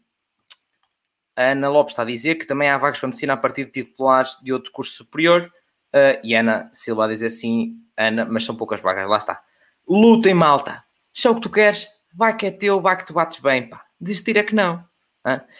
[1.36, 3.72] a Ana Lopes está a dizer que também há vagas para medicina a partir de
[3.72, 5.52] titulares de outro curso superior.
[5.94, 9.42] Uh, e Ana Silva a dizer sim, Ana, mas são poucas vagas, lá está.
[9.88, 10.84] Luta em malta.
[11.14, 13.70] Se é o que tu queres, vai que é teu, vai que tu bates bem,
[13.70, 13.86] pá.
[14.00, 14.84] Desistir é que não.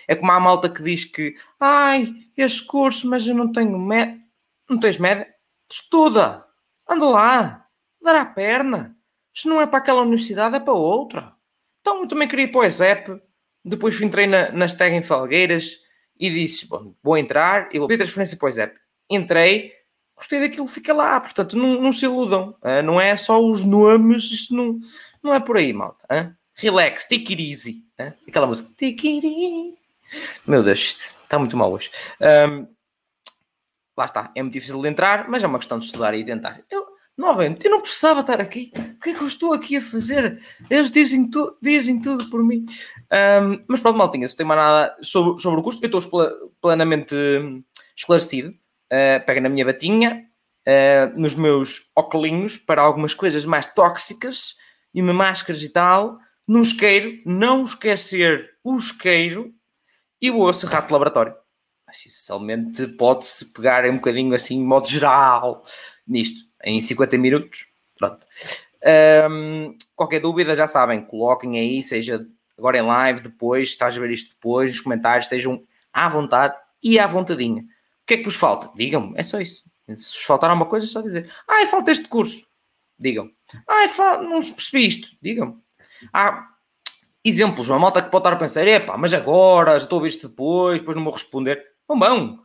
[0.08, 4.20] É como a malta que diz que ai, este curso, mas eu não tenho média.
[4.70, 5.28] Não tens média?
[5.70, 6.46] Estuda!
[6.90, 7.68] Anda lá!
[8.02, 8.96] Dará a perna!
[9.34, 11.36] Se não é para aquela universidade, é para outra.
[11.80, 13.22] Então eu também queria ir para o ESEP,
[13.64, 15.80] depois entrei na, na Steg em Falgueiras
[16.20, 18.80] e disse: Bom, vou entrar, eu ter transferência para o ESEP.
[19.10, 19.74] Entrei,
[20.16, 21.20] gostei daquilo, fica lá.
[21.20, 22.56] Portanto, não, não se iludam.
[22.84, 24.80] Não é só os nomes, isto não,
[25.22, 26.38] não é por aí, malta.
[26.54, 27.86] Relax, take it easy.
[28.28, 29.78] Aquela música, take it easy.
[30.46, 31.90] Meu Deus, está muito mal hoje.
[32.50, 32.68] Um,
[33.98, 36.62] lá está, é muito difícil de entrar, mas é uma questão de estudar e tentar.
[36.70, 36.86] Eu,
[37.18, 38.72] novamente, eu não precisava estar aqui.
[38.76, 40.42] O que é que eu estou aqui a fazer?
[40.70, 42.66] Eles dizem, tu, dizem tudo por mim.
[43.42, 47.16] Um, mas pronto, maltinha, se tem mais nada sobre, sobre o curso, eu estou plenamente
[47.96, 48.50] esclarecido.
[48.50, 50.26] Uh, pega na minha batinha,
[50.68, 54.56] uh, nos meus óculos para algumas coisas mais tóxicas
[54.94, 56.18] e me máscaras e tal.
[56.48, 59.54] Num isqueiro, não esquecer o isqueiro
[60.22, 61.34] e o osso rato de laboratório.
[61.86, 62.04] Mas
[62.98, 65.64] pode-se pegar um bocadinho assim, em modo geral,
[66.08, 67.68] nisto, em 50 minutos.
[67.98, 68.26] Pronto.
[69.30, 72.26] Um, qualquer dúvida, já sabem, coloquem aí, seja
[72.58, 77.00] agora em live, depois, estás a ver isto depois, nos comentários, estejam à vontade e
[77.00, 77.62] à vontadinha.
[77.62, 77.66] O
[78.06, 78.72] que é que vos falta?
[78.76, 79.64] Digam-me, é só isso.
[79.98, 81.30] Se vos faltar alguma coisa, é só dizer.
[81.48, 82.48] Ah, falta este curso.
[82.98, 83.32] Digam.
[83.68, 83.86] Ah,
[84.22, 85.10] não percebi isto.
[85.22, 85.60] Digam.
[86.14, 86.48] Há
[87.24, 90.10] exemplos, uma malta que pode estar a pensar, epá, mas agora, já estou a ouvir
[90.10, 91.64] isto depois, depois não vou responder.
[91.88, 92.40] Bom, bom.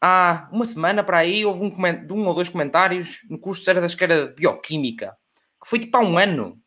[0.00, 1.72] Há uma semana para aí houve um,
[2.12, 5.16] um ou dois comentários no curso de das que era de Bioquímica,
[5.62, 6.58] que foi tipo há um ano.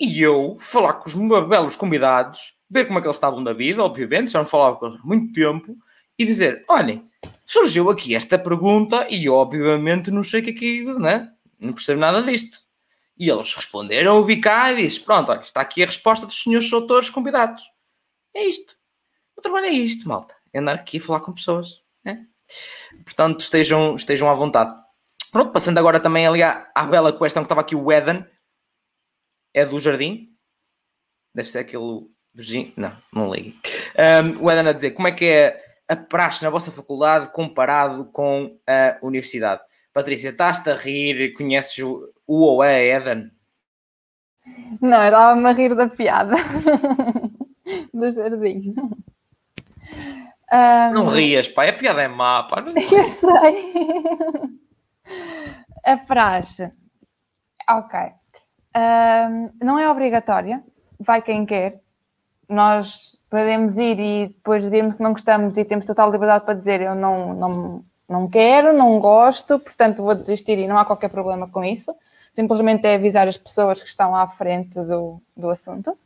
[0.00, 3.52] E eu falar com os meus belos convidados, ver como é que eles estavam da
[3.52, 5.76] vida, obviamente, já não falava com eles há muito tempo,
[6.18, 7.08] e dizer: olhem,
[7.46, 11.30] surgiu aqui esta pergunta e obviamente não sei que é que né?
[11.60, 12.58] não percebo nada disto.
[13.16, 16.68] E eles responderam, o Bicá e disse: Pronto, olha, está aqui a resposta dos senhores
[16.70, 17.64] doutores convidados.
[18.34, 18.76] É isto.
[19.36, 20.34] O trabalho é isto, malta.
[20.52, 21.82] É andar aqui a falar com pessoas.
[22.04, 22.16] É?
[23.04, 24.74] Portanto, estejam, estejam à vontade.
[25.30, 28.24] Pronto, passando agora também ali à, à bela questão que estava aqui o Eden.
[29.54, 30.28] É do Jardim?
[31.34, 32.06] Deve ser aquele.
[32.76, 33.58] Não, não ligue.
[33.96, 38.06] Um, o Eden a dizer como é que é a praxe na vossa faculdade comparado
[38.06, 39.62] com a universidade.
[39.92, 41.34] Patrícia, estás-te a rir?
[41.34, 43.30] Conheces o, o Oé Eden?
[44.80, 46.34] Não, estava-me a rir da piada
[47.92, 48.74] do jardim.
[50.52, 50.94] Um...
[50.94, 52.60] Não rias, pá, a piada é má, pá.
[52.60, 52.74] Não...
[52.76, 54.60] Eu sei.
[55.84, 56.70] A praxe.
[57.68, 57.98] Ok.
[58.76, 60.62] Um, não é obrigatória,
[60.98, 61.80] vai quem quer.
[62.48, 66.82] Nós podemos ir e depois dirmos que não gostamos e temos total liberdade para dizer
[66.82, 71.48] eu não, não, não quero, não gosto, portanto vou desistir e não há qualquer problema
[71.48, 71.94] com isso.
[72.34, 75.96] Simplesmente é avisar as pessoas que estão à frente do, do assunto.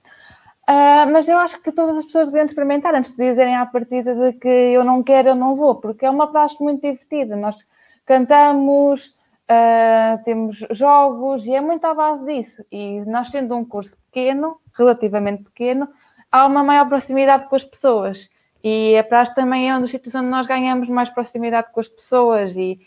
[0.69, 4.14] Uh, mas eu acho que todas as pessoas devem experimentar antes de dizerem à partida
[4.14, 7.37] de que eu não quero, eu não vou, porque é uma praxe muito divertida.
[7.37, 7.64] Nós
[8.05, 9.14] cantamos,
[9.49, 12.64] uh, temos jogos e é muito à base disso.
[12.71, 15.89] E nós, sendo um curso pequeno, relativamente pequeno,
[16.33, 18.29] há uma maior proximidade com as pessoas.
[18.62, 21.87] E a praxe também é um dos sítios onde nós ganhamos mais proximidade com as
[21.87, 22.81] pessoas e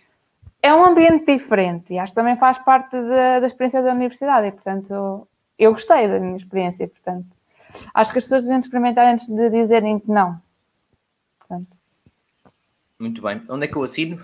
[0.61, 4.47] é um ambiente diferente e acho que também faz parte da, da experiência da universidade
[4.47, 5.25] e, portanto,
[5.57, 7.38] eu gostei da minha experiência, portanto,
[7.93, 10.41] acho que as pessoas devem experimentar antes de dizerem que não.
[11.39, 11.67] Portanto.
[12.99, 13.41] Muito bem.
[13.49, 14.19] Onde é que eu assino?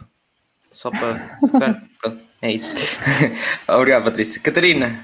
[0.71, 1.83] Só para ficar.
[2.41, 2.69] É isso.
[3.67, 4.39] Obrigado, Patrícia.
[4.39, 5.03] Catarina.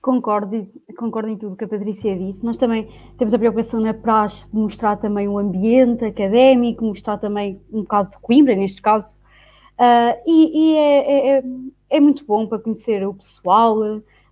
[0.00, 2.44] Concordo, concordo em tudo que a Patrícia disse.
[2.44, 7.60] Nós também temos a preocupação na praxe de mostrar também o ambiente académico, mostrar também
[7.72, 9.16] um bocado de Coimbra, neste caso.
[9.78, 11.42] Uh, e, e é, é, é,
[11.90, 13.78] é, muito bom para conhecer o pessoal,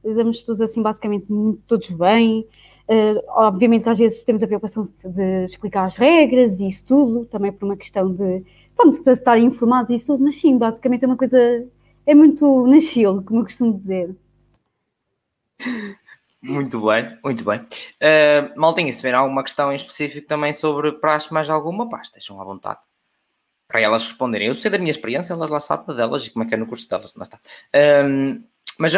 [0.05, 1.27] damos todos assim basicamente
[1.67, 2.47] todos bem.
[2.89, 7.25] Uh, obviamente que às vezes temos a preocupação de explicar as regras e isso tudo,
[7.27, 8.45] também por uma questão de,
[8.77, 11.39] pronto, para estarem informados e isso tudo, mas sim, basicamente é uma coisa,
[12.05, 12.79] é muito na
[13.23, 14.15] como eu costumo dizer.
[16.43, 17.61] Muito bem, muito bem.
[17.61, 22.41] Uh, Maltinha, se tiver alguma questão em específico também sobre praxe, mais alguma, pá, deixam
[22.41, 22.81] à vontade
[23.69, 24.49] para elas responderem.
[24.49, 26.67] Eu sei da minha experiência, elas lá sabem delas e como é que é no
[26.67, 27.41] curso delas, não está.
[28.05, 28.45] Um,
[28.79, 28.93] mas,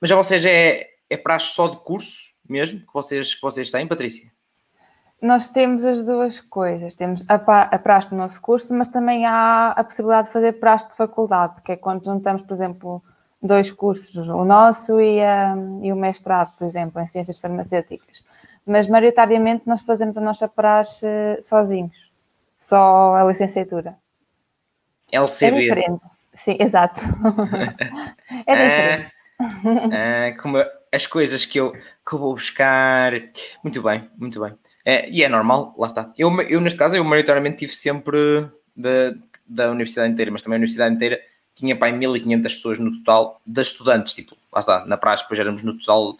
[0.00, 3.86] mas a vocês é, é praxe só de curso mesmo que vocês, que vocês têm,
[3.86, 4.30] Patrícia?
[5.20, 6.94] Nós temos as duas coisas.
[6.94, 10.88] Temos a, a praxe do nosso curso, mas também há a possibilidade de fazer praxe
[10.88, 13.02] de faculdade, que é quando juntamos, por exemplo,
[13.42, 18.24] dois cursos, o nosso e, um, e o mestrado, por exemplo, em ciências farmacêuticas.
[18.64, 21.06] Mas, maioritariamente, nós fazemos a nossa praxe
[21.42, 21.96] sozinhos,
[22.56, 23.96] só a licenciatura.
[25.10, 25.56] LCB.
[25.56, 26.02] É diferente.
[26.34, 27.00] Sim, exato.
[28.46, 29.17] é diferente.
[29.40, 30.58] Ah, como,
[30.92, 33.12] as coisas que eu, que eu vou buscar.
[33.62, 34.54] Muito bem, muito bem.
[34.84, 36.12] É, e é normal, lá está.
[36.16, 39.14] Eu, eu neste caso, eu maioritariamente tive sempre da,
[39.46, 41.20] da universidade inteira, mas também a universidade inteira
[41.54, 45.62] tinha para 1500 pessoas no total das estudantes, tipo, lá está, na praxe depois éramos
[45.62, 46.16] no total,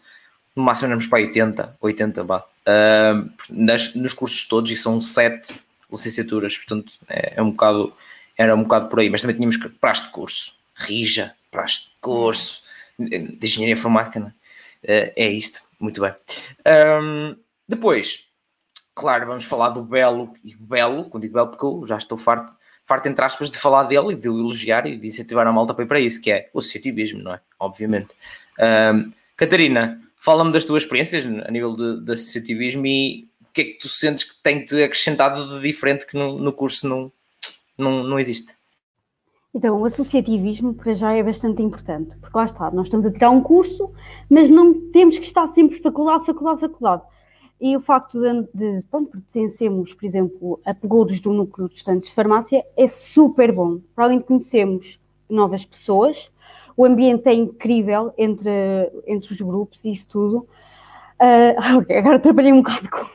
[0.57, 5.61] no máximo éramos para 80, 80, vá, uh, nas, nos cursos todos, e são 7
[5.91, 7.93] licenciaturas, portanto, é, é, um bocado,
[8.37, 12.63] era um bocado por aí, mas também tínhamos praxe de curso, rija, praxe de curso,
[12.99, 14.33] de engenharia informática, uh,
[14.85, 16.15] é isto, muito bem.
[17.03, 17.37] Um,
[17.69, 18.27] depois,
[18.95, 22.53] claro, vamos falar do Belo, e Belo, quando digo Belo porque eu já estou farto
[22.89, 25.75] farto, entre aspas, de falar dele e de o elogiar e de incentivar a malta
[25.75, 27.41] para isso, que é o associativismo, não é?
[27.61, 28.09] Obviamente.
[28.59, 33.65] Um, Catarina, fala-me das tuas experiências a nível de, de associativismo e o que é
[33.65, 37.13] que tu sentes que tem-te acrescentado de diferente que no, no curso não,
[37.77, 38.55] não, não existe?
[39.55, 43.31] Então, o associativismo para já é bastante importante, porque lá está, nós estamos a tirar
[43.31, 43.91] um curso,
[44.29, 47.03] mas não temos que estar sempre faculdade, faculdade, faculdade.
[47.61, 52.15] E o facto de, de pronto, por exemplo, a pelouros do núcleo de estudantes de
[52.15, 53.81] farmácia é super bom.
[53.97, 56.31] Para além de conhecermos novas pessoas,
[56.77, 58.51] o ambiente é incrível entre,
[59.07, 60.47] entre os grupos e isso tudo.
[61.19, 63.07] Uh, ok, agora trabalhei um bocado com.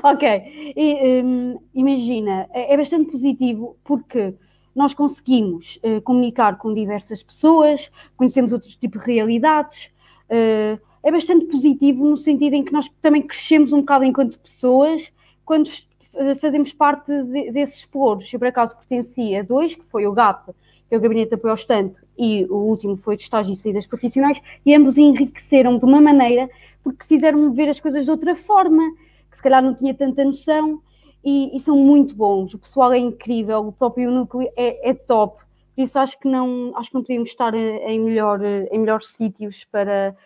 [0.04, 4.34] ok, e, um, imagina, é, é, bastante positivo porque
[4.74, 9.90] nós conseguimos uh, comunicar com diversas pessoas, conhecemos outros tipos de realidades.
[10.30, 15.10] Uh, é bastante positivo no sentido em que nós também crescemos um bocado enquanto pessoas
[15.44, 15.68] quando
[16.14, 18.32] eh, fazemos parte de, desses exploros.
[18.32, 20.50] Eu, por acaso, pertencia a dois, que foi o GAP,
[20.88, 23.56] que é o Gabinete de Apoio ao Estante, e o último foi de Estágio e
[23.56, 26.48] Saídas Profissionais, e ambos enriqueceram de uma maneira
[26.82, 28.82] porque fizeram-me ver as coisas de outra forma,
[29.30, 30.82] que se calhar não tinha tanta noção,
[31.24, 32.54] e, e são muito bons.
[32.54, 35.42] O pessoal é incrível, o próprio núcleo é, é top.
[35.74, 39.64] Por isso acho que não, acho que não podíamos estar em, melhor, em melhores sítios
[39.64, 40.16] para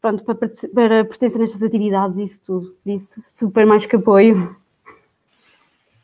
[0.00, 0.34] pronto, para,
[0.74, 2.76] para pertencer nestas atividades e isso tudo.
[2.82, 4.56] Por isso, super mais que apoio.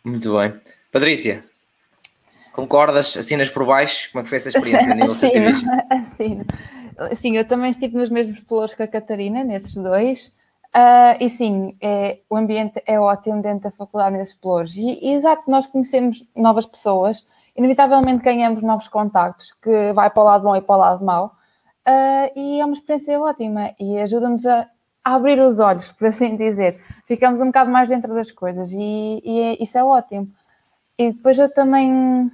[0.04, 0.54] Muito bem.
[0.90, 1.44] Patrícia,
[2.52, 3.16] concordas?
[3.16, 4.10] Assinas por baixo?
[4.10, 5.48] Como é que foi essa experiência a nível assino,
[5.90, 6.44] assino.
[7.14, 10.34] Sim, eu também estive nos mesmos pelouros que a Catarina, nesses dois.
[10.74, 14.74] Uh, e sim, é, o ambiente é ótimo dentro da faculdade nesses pelouros.
[14.74, 20.24] E, e, exato, nós conhecemos novas pessoas, inevitavelmente ganhamos novos contactos, que vai para o
[20.24, 21.36] lado bom e para o lado mau.
[21.86, 24.66] Uh, e é uma experiência ótima e ajuda-nos a,
[25.04, 26.82] a, abrir os olhos, por assim dizer.
[27.06, 30.28] Ficamos um bocado mais dentro das coisas e, e é, isso é ótimo.
[30.96, 32.30] E depois eu também,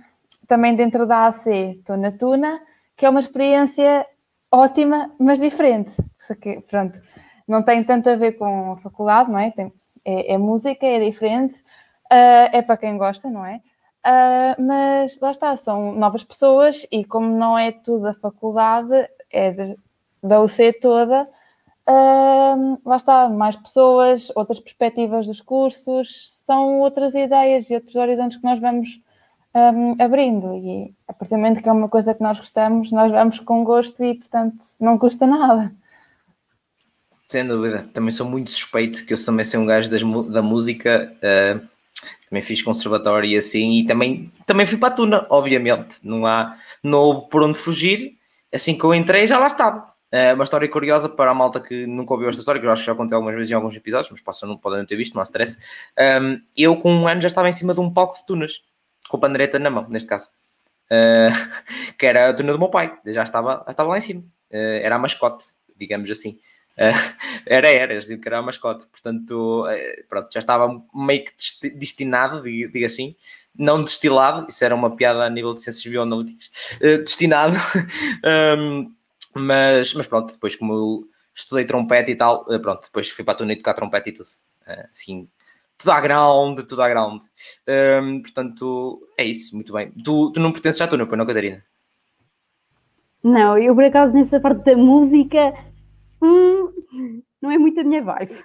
[0.47, 2.61] também dentro da AC estou na Tuna,
[2.97, 4.07] que é uma experiência
[4.53, 5.97] ótima, mas diferente.
[6.41, 7.01] Que, pronto,
[7.49, 9.51] não tem tanto a ver com a faculdade, não é?
[9.51, 9.73] Tem,
[10.05, 13.61] é, é música, é diferente, uh, é para quem gosta, não é?
[14.07, 19.51] Uh, mas lá está, são novas pessoas e como não é tudo a faculdade, é
[19.51, 19.77] de,
[20.23, 21.29] da UC toda,
[21.89, 28.37] uh, lá está, mais pessoas, outras perspectivas dos cursos, são outras ideias e outros horizontes
[28.37, 29.01] que nós vamos
[29.55, 30.55] um, abrindo.
[30.55, 33.65] E a partir do momento que é uma coisa que nós gostamos, nós vamos com
[33.65, 35.73] gosto e, portanto, não custa nada.
[37.31, 40.03] Sem dúvida, também sou muito suspeito que eu também sou um gajo das,
[40.33, 41.69] da música, uh,
[42.29, 46.57] também fiz conservatório e assim, e também, também fui para a Tuna, obviamente, não há,
[46.83, 48.17] não houve por onde fugir,
[48.53, 49.93] assim que eu entrei já lá estava.
[50.11, 52.83] É uma história curiosa para a malta que nunca ouviu esta história, que eu acho
[52.83, 55.21] que já contei algumas vezes em alguns episódios, mas passam, não podem ter visto, não
[55.21, 55.59] há stress.
[56.23, 58.63] Um, eu, com um ano, já estava em cima de um palco de tunas,
[59.07, 60.31] com a pandereta na mão, neste caso,
[60.91, 64.21] uh, que era a tuna do meu pai, já estava, já estava lá em cima,
[64.21, 66.39] uh, era a mascote, digamos assim.
[66.79, 66.95] Uh,
[67.45, 69.65] era, era, assim, que era a mascote, portanto,
[70.09, 73.17] pronto, já estava meio que destinado, diga, assim,
[73.57, 77.57] não destilado, isso era uma piada a nível de ciências bioanalíticas, uh, destinado,
[78.57, 78.93] um,
[79.35, 83.57] mas, mas pronto, depois como estudei trompete e tal, pronto, depois fui para a tuna
[83.57, 84.29] tocar trompete e tudo,
[84.91, 85.29] assim,
[85.77, 87.23] tudo à ground, tudo à ground,
[88.03, 89.93] um, portanto, é isso, muito bem.
[89.93, 91.65] Tu, tu não pertences à tuna, pois não, Catarina?
[93.23, 95.55] Não, eu por acaso nessa parte da música,
[96.21, 96.58] hum,
[97.41, 98.37] não é muito a minha vibe.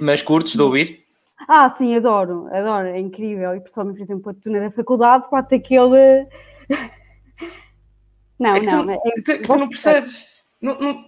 [0.00, 1.04] Mas curtes de ouvir?
[1.48, 3.54] Ah, sim, adoro, adoro, é incrível.
[3.54, 6.26] E pessoalmente, por exemplo, a tuna da faculdade bate aquele.
[8.38, 8.86] Não, é não.
[8.86, 10.26] Tu, é, que tu não percebes.
[10.62, 11.04] Não, não...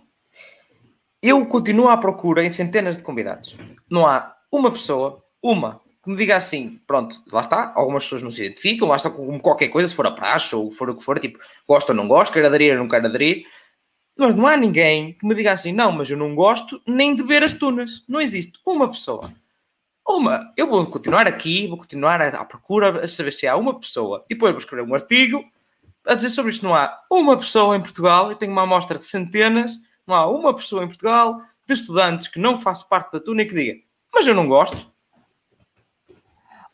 [1.23, 3.57] Eu continuo à procura em centenas de convidados.
[3.91, 8.31] Não há uma pessoa, uma, que me diga assim, pronto, lá está, algumas pessoas não
[8.31, 11.03] se identificam, lá está com qualquer coisa, se for a praxe ou for o que
[11.03, 13.47] for, tipo, gosta ou não gosta, quer aderir ou não quer aderir,
[14.17, 17.23] mas não há ninguém que me diga assim, não, mas eu não gosto nem de
[17.23, 18.05] ver as tunas.
[18.09, 19.33] Não existe uma pessoa
[20.09, 24.25] uma, eu vou continuar aqui, vou continuar à procura, a saber se há uma pessoa,
[24.29, 25.45] e depois vou escrever um artigo
[26.07, 26.65] a dizer sobre isto.
[26.65, 30.55] Não há uma pessoa em Portugal, e tenho uma amostra de centenas, não há uma
[30.55, 33.79] pessoa em Portugal de estudantes que não faça parte da Tuna e que diga,
[34.13, 34.91] mas eu não gosto.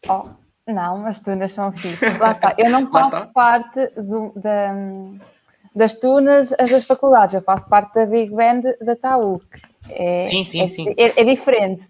[0.09, 0.29] Oh,
[0.67, 2.17] não, as tunas são fixas.
[2.19, 2.55] Lá está.
[2.57, 4.73] Eu não faço parte do, da,
[5.79, 7.35] das tunas, as das faculdades.
[7.35, 9.41] Eu faço parte da Big Band da TAU.
[9.89, 10.95] É, sim, sim, é, sim.
[10.97, 11.83] É, é diferente.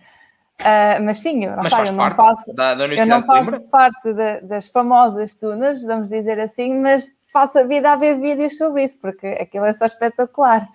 [0.61, 4.13] Uh, mas sim, eu, mas faz eu não faço, da, da eu não faço parte
[4.13, 8.83] de, das famosas tunas, vamos dizer assim, mas passo a vida a ver vídeos sobre
[8.83, 10.69] isso, porque aquilo é só espetacular.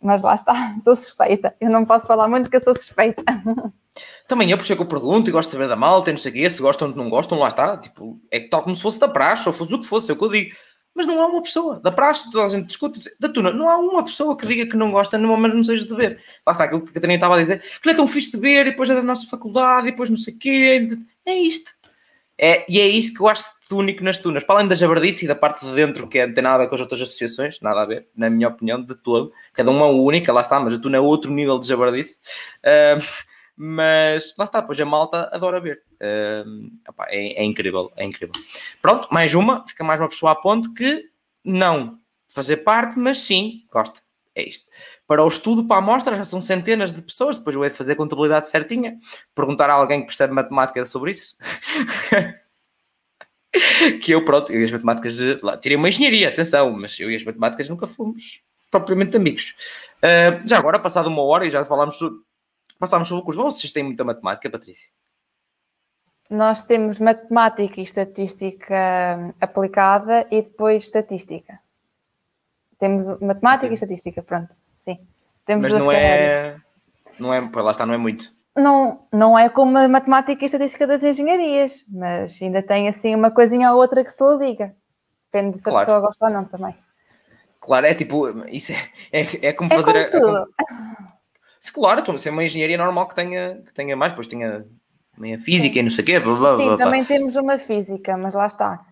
[0.00, 1.54] Mas lá está, sou suspeita.
[1.60, 3.22] Eu não posso falar muito porque eu sou suspeita.
[4.28, 6.18] Também eu, por isso que eu pergunto e gosto de saber da malta e não
[6.18, 7.76] sei o quê, se gostam ou não gostam, lá está.
[7.76, 10.16] Tipo, é tal como se fosse da praxe ou fosse o que fosse, é o
[10.16, 10.54] que eu digo.
[10.94, 13.76] Mas não há uma pessoa da praxe, toda a gente discute, da tuna, não há
[13.78, 16.20] uma pessoa que diga que não gosta, no momento não seja de ver.
[16.46, 18.38] Lá está aquilo que a Catarina estava a dizer, que não é tão fixe de
[18.38, 20.88] ver, e depois é da nossa faculdade, e depois não sei o quê.
[21.24, 21.72] É isto.
[22.38, 24.44] É, e é isso que eu acho único nas tunas.
[24.44, 26.58] Para além da jabardice e da parte de dentro, que é, não tem nada a
[26.58, 29.32] ver com as outras associações, nada a ver, na minha opinião, de todo.
[29.52, 32.18] Cada uma é única, lá está, mas a tuna é outro nível de jabardice.
[32.58, 33.02] Uh,
[33.56, 35.82] mas lá está, pois a malta adora ver.
[35.94, 38.34] Uh, opa, é, é, incrível, é incrível.
[38.80, 41.10] Pronto, mais uma, fica mais uma pessoa a ponto que
[41.44, 41.98] não
[42.28, 44.00] fazer parte, mas sim gosta.
[44.34, 44.66] É isto.
[45.06, 47.36] Para o estudo, para a amostra, já são centenas de pessoas.
[47.36, 48.98] Depois eu hei de fazer contabilidade certinha,
[49.34, 51.36] perguntar a alguém que percebe matemática sobre isso.
[54.02, 57.10] que eu, pronto, eu e as matemáticas, de, lá, tirei uma engenharia, atenção, mas eu
[57.10, 59.54] e as matemáticas nunca fomos propriamente amigos.
[59.98, 61.98] Uh, já agora, passado uma hora, e já falámos
[62.82, 63.40] Passámos sobre o curso.
[63.40, 64.90] Vocês têm muita matemática, Patrícia?
[66.28, 68.74] Nós temos matemática e estatística
[69.40, 71.60] aplicada e depois estatística.
[72.80, 74.52] Temos matemática e estatística, pronto.
[74.80, 74.98] Sim.
[75.46, 76.56] Temos Mas não é...
[77.20, 77.48] não é.
[77.52, 78.34] Pois lá está, não é muito.
[78.56, 83.30] Não, não é como a matemática e estatística das engenharias, mas ainda tem assim uma
[83.30, 84.74] coisinha ou outra que se lhe diga.
[85.32, 85.76] Depende se claro.
[85.76, 86.74] a pessoa gosta ou não também.
[87.60, 90.10] Claro, é tipo, isso é, é, é como é fazer.
[90.10, 91.11] Como a, é como,
[91.62, 94.66] se claro, então, se é uma engenharia normal que tenha, que tenha mais, depois tenha
[95.16, 95.78] a física Sim.
[95.78, 96.18] e não sei o quê.
[96.18, 98.84] Blá, blá, Sim, blá, também temos uma física, mas lá está.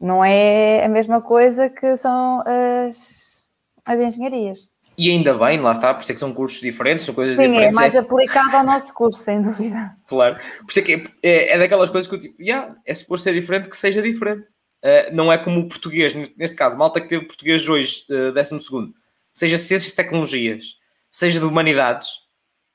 [0.00, 3.46] Não é a mesma coisa que são as,
[3.84, 4.68] as engenharias.
[4.98, 7.42] E ainda bem, lá está, por isso é que são cursos diferentes, são coisas Sim,
[7.42, 7.76] é diferentes.
[7.76, 7.98] Sim, é mais é...
[7.98, 9.94] aplicado ao nosso curso, sem dúvida.
[10.08, 13.22] Claro, por isso é que é, é, daquelas coisas que eu tipo, yeah, é suposto
[13.22, 14.42] ser diferente que seja diferente.
[14.84, 18.58] Uh, não é como o português, neste caso, malta que teve português hoje, uh, décimo
[18.58, 18.92] segundo,
[19.32, 20.76] seja ciências e tecnologias,
[21.16, 22.10] seja de humanidades,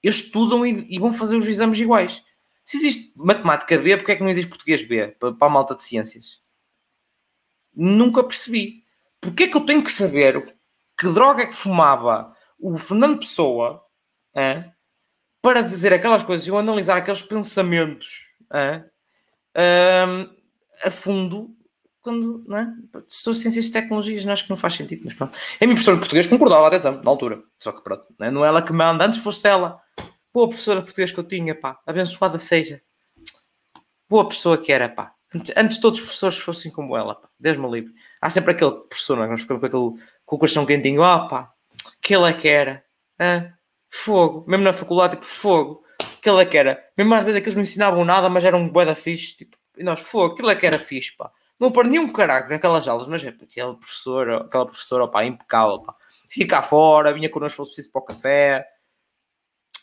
[0.02, 2.24] estudam e, e, vão fazer os exames iguais.
[2.66, 5.76] Se existe matemática B, porque é que não existe português B para, para a malta
[5.76, 6.42] de ciências?
[7.72, 8.84] Nunca percebi.
[9.20, 10.58] Porquê é que eu tenho que saber
[10.98, 13.86] que droga é que fumava o Fernando Pessoa
[15.40, 18.38] para dizer aquelas coisas e analisar aqueles pensamentos
[19.56, 20.36] um,
[20.84, 21.56] a fundo
[22.02, 22.74] quando, não é?
[23.08, 25.38] Sou ciências e tecnologias, não acho que não faz sentido, mas pronto.
[25.38, 27.44] A minha professora de português concordava, atenção, na altura.
[27.58, 29.80] Só que pronto, não é, não é ela que manda, antes fosse ela.
[30.34, 32.82] Boa professora de português que eu tinha, pá, abençoada seja.
[34.10, 35.14] Boa pessoa que era, pá.
[35.34, 37.30] Antes, antes todos os professores fossem como ela, pá.
[37.40, 37.94] Deus me livre.
[38.20, 39.28] Há sempre aquele professor, não é?
[39.28, 41.52] Nós ficamos com, aquele, com o coração quentinho, ah, pá,
[42.02, 42.84] aquele é que era.
[43.20, 43.54] Ah,
[43.90, 44.44] fogo.
[44.48, 45.84] Mesmo na faculdade, tipo, fogo.
[46.18, 46.84] Aquele é que era.
[46.98, 49.84] Mesmo às vezes aqueles não ensinavam nada, mas eram um bué da fixe, tipo, e
[49.84, 51.32] nós, fogo, aquilo é que era fixe, pá
[51.62, 55.96] não aprendi um caraco naquelas aulas, mas é aquele professor, aquela professora, pá, impecável, pá.
[56.28, 58.68] Fica cá fora, vinha connosco se fosse preciso para o café.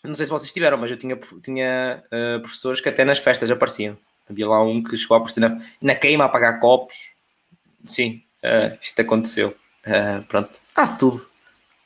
[0.03, 3.49] Não sei se vocês tiveram, mas eu tinha, tinha uh, professores que até nas festas
[3.49, 3.97] apareciam.
[4.29, 7.15] Havia lá um que chegou a aparecer na, na queima a pagar copos.
[7.85, 9.57] Sim, uh, isto aconteceu.
[9.87, 11.31] Uh, pronto, há de tudo.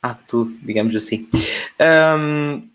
[0.01, 1.29] Há de tudo, digamos assim.
[2.17, 2.67] Um,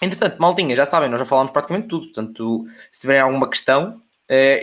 [0.00, 2.06] entretanto, maltinha, já sabem, nós já falámos praticamente tudo.
[2.06, 4.02] Portanto, se tiverem alguma questão,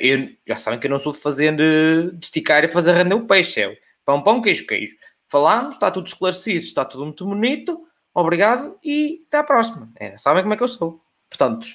[0.02, 3.16] eu, já sabem que eu não sou de fazer de, de esticar e fazer render
[3.16, 3.62] o peixe.
[3.62, 4.96] É pão, pão, queijo, queijo.
[5.28, 7.88] Falámos, está tudo esclarecido, está tudo muito bonito.
[8.14, 9.92] Obrigado e até à próxima.
[9.98, 11.02] É, sabem como é que eu sou.
[11.30, 11.68] Portanto,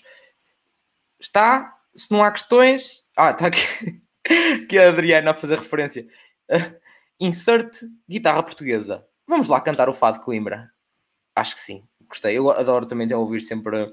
[1.19, 1.75] está.
[1.95, 3.05] Se não há questões.
[3.17, 4.03] Ah, está aqui,
[4.65, 6.07] aqui a Adriana a fazer referência.
[6.51, 6.77] Uh,
[7.19, 7.79] insert
[8.09, 9.07] guitarra portuguesa.
[9.27, 10.71] Vamos lá cantar o Fado Coimbra.
[11.35, 11.89] Acho que sim.
[12.09, 12.37] Gostei.
[12.37, 13.93] Eu adoro também ouvir sempre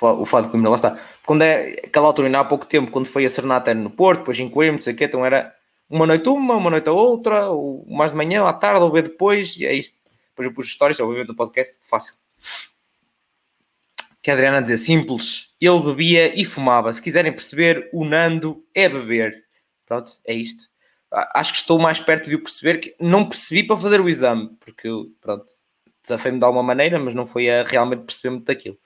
[0.00, 0.98] o Fado Coimbra, lá está.
[1.24, 4.38] Quando é aquela altura, ainda há pouco tempo, quando foi a Serenata no Porto, depois
[4.38, 5.54] em Coimbra, não sei o quê, então era
[5.88, 9.02] uma noite uma, uma noite a outra, ou mais de manhã, à tarde, ou ver
[9.02, 9.96] depois, e é isto.
[10.30, 12.14] Depois eu pus histórias, vou ver no podcast, fácil.
[14.20, 16.92] Que a Adriana dizer simples, ele bebia e fumava.
[16.92, 19.44] Se quiserem perceber, o Nando é beber.
[19.86, 20.64] Pronto, é isto.
[21.12, 24.50] Acho que estou mais perto de o perceber, que não percebi para fazer o exame,
[24.58, 24.88] porque,
[25.20, 25.46] pronto,
[26.02, 28.76] desafiei-me de alguma maneira, mas não foi a realmente perceber muito daquilo.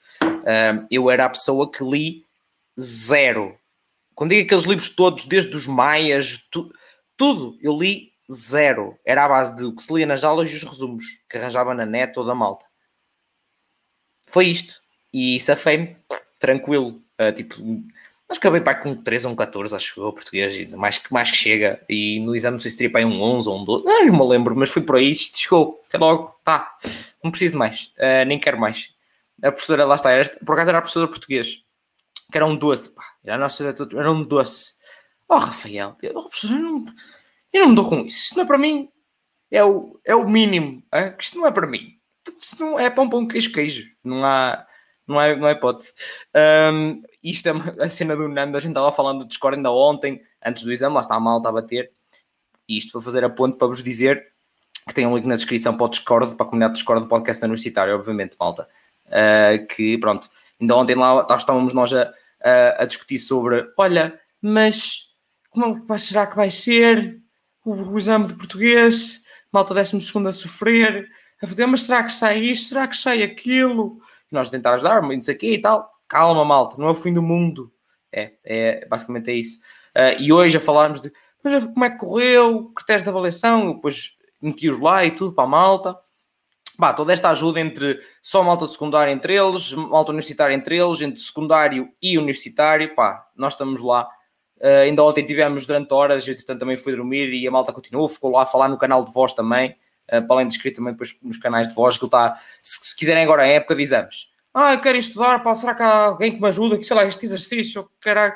[0.90, 2.24] Eu era a pessoa que li
[2.78, 3.58] zero.
[4.14, 6.72] Quando digo aqueles livros todos, desde os Maias, tu,
[7.16, 8.98] tudo, eu li zero.
[9.04, 11.86] Era a base do que se lia nas aulas e os resumos que arranjava na
[11.86, 12.66] net ou da malta.
[14.26, 14.80] foi isto.
[15.12, 15.96] E safei-me
[16.38, 17.02] tranquilo.
[17.20, 17.54] Uh, tipo,
[18.28, 21.36] acho que acabei para com 3 ou um 14, acho eu, português, mais, mais que
[21.36, 21.82] chega.
[21.88, 24.18] E no exame não sei se teria para um 11 ou um 12, não, não
[24.18, 26.76] me lembro, mas fui por aí, chegou, até logo, tá,
[27.24, 28.92] não preciso mais, uh, nem quero mais.
[29.42, 31.64] A professora, lá está, era, por acaso era a professora português,
[32.30, 34.72] que era um doce, pá, era, a nossa, era um doce.
[35.28, 36.84] Oh, Rafael, eu, oh, professora, eu não,
[37.52, 38.90] eu não me dou com isso, isto não é para mim,
[39.50, 41.10] é o, é o mínimo, é?
[41.10, 41.98] que isto não é para mim.
[42.38, 43.86] Isto não é pão, pão, queijo, queijo.
[44.04, 44.66] Não há,
[45.06, 45.92] não é, não é hipótese.
[46.72, 50.20] Um, isto é a cena do Nando, a gente estava falando do Discord ainda ontem,
[50.44, 51.90] antes do exame, lá está a malta a bater.
[52.68, 54.32] Isto para fazer a ponte para vos dizer
[54.86, 57.42] que tem um link na descrição para o Discord, para a comunidade Discord do podcast
[57.44, 58.68] universitário, obviamente, malta.
[59.08, 60.28] Uh, que pronto,
[60.60, 65.08] ainda ontem lá, estávamos nós a, a, a, discutir sobre: olha, mas
[65.50, 67.18] como é será que vai ser
[67.64, 69.22] o, o exame de português?
[69.50, 69.96] Malta 12
[70.26, 71.08] a sofrer,
[71.42, 72.68] a fazer, mas será que sai isto?
[72.68, 73.98] Será que sai aquilo?
[74.30, 75.90] E nós tentar ajudar, não sei o quê e tal.
[76.06, 77.72] Calma, malta, não é o fim do mundo.
[78.12, 79.58] É, é basicamente é isso.
[79.96, 81.10] Uh, e hoje a falarmos de
[81.42, 85.44] mas como é que correu, critérios de avaliação, eu depois meti-os lá e tudo para
[85.44, 85.96] a malta.
[86.78, 91.00] Bah, toda esta ajuda entre só malta de secundário entre eles, malta universitária entre eles,
[91.00, 94.08] entre secundário e universitário, pá, nós estamos lá.
[94.60, 98.08] Uh, ainda ontem tivemos durante horas, eu entretanto também fui dormir e a malta continuou,
[98.08, 99.76] ficou lá a falar no canal de voz também.
[100.08, 102.96] Eh, para além de escrito também depois nos canais de voz, que está, se, se,
[102.96, 104.32] quiserem agora, em época de exames.
[104.54, 107.04] Ah, eu quero estudar, pá, será que há alguém que me ajuda, que sei lá,
[107.04, 108.34] este exercício, quero...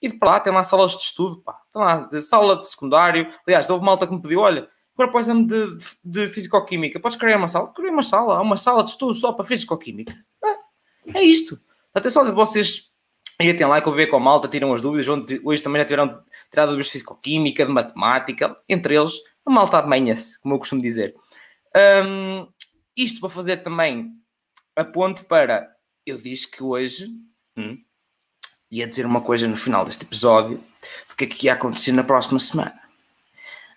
[0.00, 2.64] E de para lá, tem lá salas de estudo, pá, tem lá de sala de
[2.64, 3.28] secundário.
[3.46, 4.66] Aliás, houve malta que me pediu, olha,
[5.00, 7.72] agora para o exame de, de, Fisicoquímica, podes criar uma sala?
[7.72, 10.14] Criei uma sala, há uma sala de estudo só para Fisicoquímica.
[10.44, 10.56] Ah,
[11.14, 11.58] é isto.
[11.94, 12.90] Atenção de vocês
[13.40, 15.08] e até lá eu beber com a malta, tiram as dúvidas.
[15.08, 19.14] Hoje, hoje também já tiveram tirado dúvidas de fisicoquímica, de matemática, entre eles
[19.46, 21.14] a malta amanha-se, como eu costumo dizer.
[22.04, 22.46] Um,
[22.94, 24.10] isto para fazer também
[24.76, 25.74] a ponte para.
[26.04, 27.08] Eu disse que hoje
[27.56, 27.78] hum,
[28.70, 30.62] ia dizer uma coisa no final deste episódio
[31.08, 32.78] do que é que ia acontecer na próxima semana.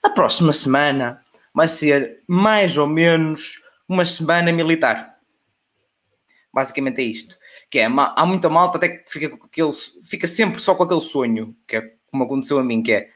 [0.04, 1.24] A próxima semana
[1.54, 5.18] vai ser mais ou menos uma semana militar.
[6.54, 7.38] Basicamente é isto.
[7.70, 9.72] Que é, há muita malta até que fica, com aquele,
[10.04, 13.10] fica sempre só com aquele sonho, que é como aconteceu a mim, que é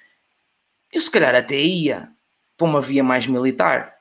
[0.91, 2.11] eu se calhar até ia
[2.55, 3.95] para uma via mais militar.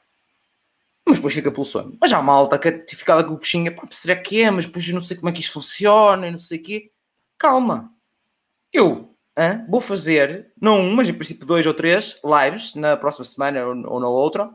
[1.05, 1.97] Mas depois fica pelo sonho.
[2.01, 4.51] Mas há malta que fica lá com o coxinha, pá, será que é?
[4.51, 6.91] Mas depois eu não sei como é que isto funciona, não sei o quê.
[7.39, 7.93] Calma.
[8.73, 9.16] Eu
[9.69, 14.01] vou fazer, não um, mas em princípio dois ou três lives na próxima semana ou,
[14.01, 14.51] na outra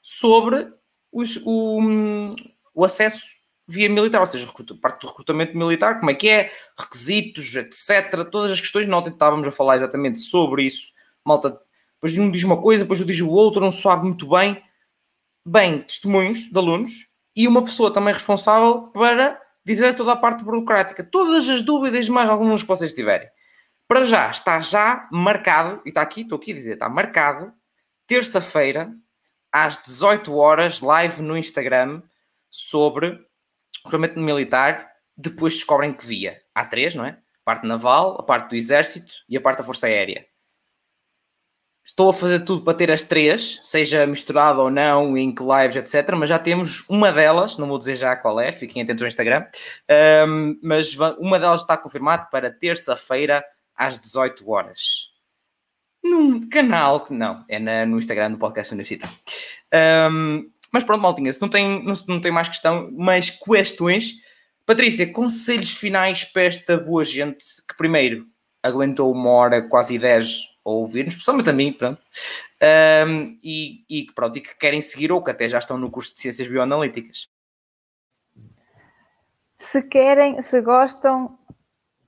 [0.00, 0.72] sobre
[1.12, 2.30] os, o,
[2.74, 3.26] o acesso
[3.68, 4.46] via militar, ou seja,
[4.80, 8.28] parte do recrutamento militar, como é que é, requisitos, etc.
[8.30, 10.92] Todas as questões, não estávamos a falar exatamente sobre isso.
[11.24, 11.60] Malta
[11.96, 14.62] depois um diz uma coisa, depois diz o outro, não sabe muito bem.
[15.44, 21.02] Bem, testemunhos de alunos e uma pessoa também responsável para dizer toda a parte burocrática.
[21.02, 23.28] Todas as dúvidas, mais algumas que vocês tiverem.
[23.88, 27.52] Para já, está já marcado, e está aqui, estou aqui a dizer, está marcado,
[28.06, 28.92] terça-feira,
[29.52, 32.02] às 18 horas, live no Instagram,
[32.50, 33.18] sobre
[33.76, 34.90] recrutamento militar.
[35.16, 36.42] Depois descobrem que via.
[36.54, 37.10] Há três, não é?
[37.10, 40.26] A parte naval, a parte do exército e a parte da força aérea.
[41.84, 46.14] Estou a fazer tudo para ter as três, seja misturado ou não, em lives, etc.
[46.16, 49.46] Mas já temos uma delas, não vou dizer já qual é, fiquem atentos ao Instagram.
[50.28, 53.44] Um, mas uma delas está confirmada para terça-feira
[53.76, 55.10] às 18 horas.
[56.02, 59.16] Num canal que não, é na, no Instagram do podcast Universitário.
[60.10, 64.14] Um, mas pronto, maltinha, se não tem, não, não tem mais questão, mais questões.
[64.64, 68.26] Patrícia, conselhos finais para esta boa gente que primeiro
[68.62, 72.02] aguentou uma hora, quase 10 a ouvir-nos, especialmente a mim, pronto,
[73.06, 76.12] um, e, e, pronto, e que querem seguir ou que até já estão no curso
[76.12, 77.28] de Ciências Bioanalíticas.
[79.56, 81.38] Se querem, se gostam,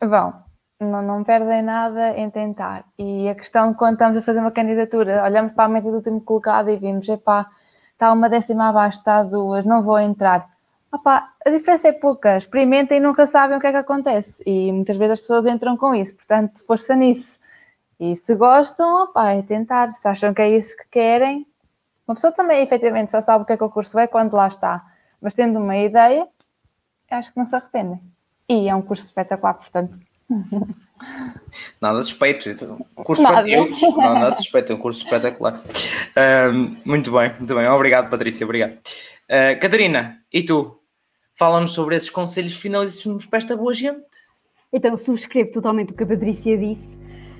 [0.03, 0.48] vão.
[0.81, 2.85] Não, não perdem nada em tentar.
[2.97, 5.97] E a questão de quando estamos a fazer uma candidatura, olhamos para a meta do
[5.97, 7.51] último colocado e vimos, epá,
[7.93, 10.49] está uma décima abaixo, está duas, não vou entrar.
[10.93, 14.43] Opa, a diferença é pouca, experimentem e nunca sabem o que é que acontece.
[14.47, 17.41] E muitas vezes as pessoas entram com isso, portanto, força nisso.
[17.99, 19.93] E se gostam, opa, é tentar.
[19.93, 21.45] Se acham que é isso que querem,
[22.07, 24.47] uma pessoa também efetivamente só sabe o que é que o curso é quando lá
[24.49, 24.87] está.
[25.21, 26.29] Mas tendo uma ideia,
[27.11, 28.01] acho que não se arrependem.
[28.49, 29.99] E é um curso espetacular, portanto.
[31.81, 32.51] Nada suspeito.
[32.97, 33.47] Um curso nada.
[33.47, 35.63] Não, nada suspeito, é um curso espetacular.
[35.63, 37.67] Uh, muito bem, muito bem.
[37.69, 38.73] Obrigado, Patrícia, obrigado.
[38.73, 40.79] Uh, Catarina, e tu?
[41.35, 44.05] Fala-nos sobre esses conselhos finalíssimos para esta boa gente.
[44.73, 46.97] Então, subscrevo totalmente o que a Patrícia disse.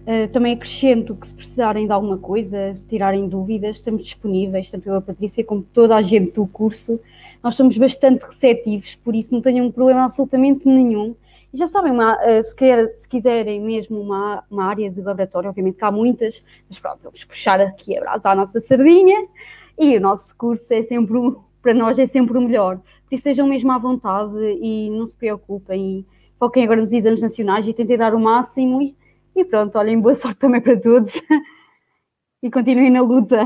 [0.07, 4.95] Uh, também acrescento que se precisarem de alguma coisa, tirarem dúvidas, estamos disponíveis, tanto eu,
[4.95, 6.99] a Patrícia, como toda a gente do curso.
[7.43, 11.15] nós somos bastante receptivos, por isso não tenham problema absolutamente nenhum.
[11.53, 15.49] E já sabem, uma, eh, se, quer, se, quiserem mesmo uma, uma área de laboratório,
[15.49, 19.27] obviamente que há muitas, mas pronto, vamos puxar aqui a brasa à nossa sardinha
[19.79, 21.17] e o nosso curso é sempre,
[21.63, 22.81] para nós é sempre o melhor.
[23.09, 26.01] Por isso sejam mesmo à vontade e não se preocupem.
[26.01, 26.07] E
[26.39, 28.83] foquem agora nos exames nacionais e tentem dar o máximo.
[28.83, 28.95] E,
[29.35, 31.15] e pronto, olhem, boa sorte também para todos.
[32.43, 33.45] e continuem na luta.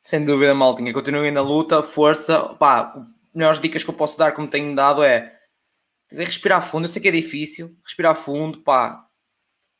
[0.00, 0.92] Sem dúvida, Maltinha.
[0.94, 2.54] Continuem na luta, força.
[2.54, 5.35] Pá, melhores dicas que eu posso dar, como tenho dado, é
[6.10, 6.84] dizer, respirar fundo.
[6.84, 9.04] Eu sei que é difícil, respirar fundo, pá.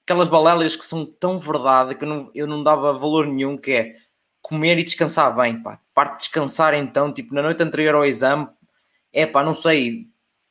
[0.05, 3.73] Aquelas balélias que são tão verdade que eu não, eu não dava valor nenhum, que
[3.73, 3.93] é
[4.41, 5.81] comer e descansar bem, pá.
[5.93, 8.47] Parte de descansar então, tipo, na noite anterior ao exame,
[9.13, 10.07] é pá, não sei,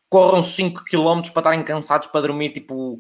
[0.10, 3.00] corram 5 km para estarem cansados para dormir, tipo,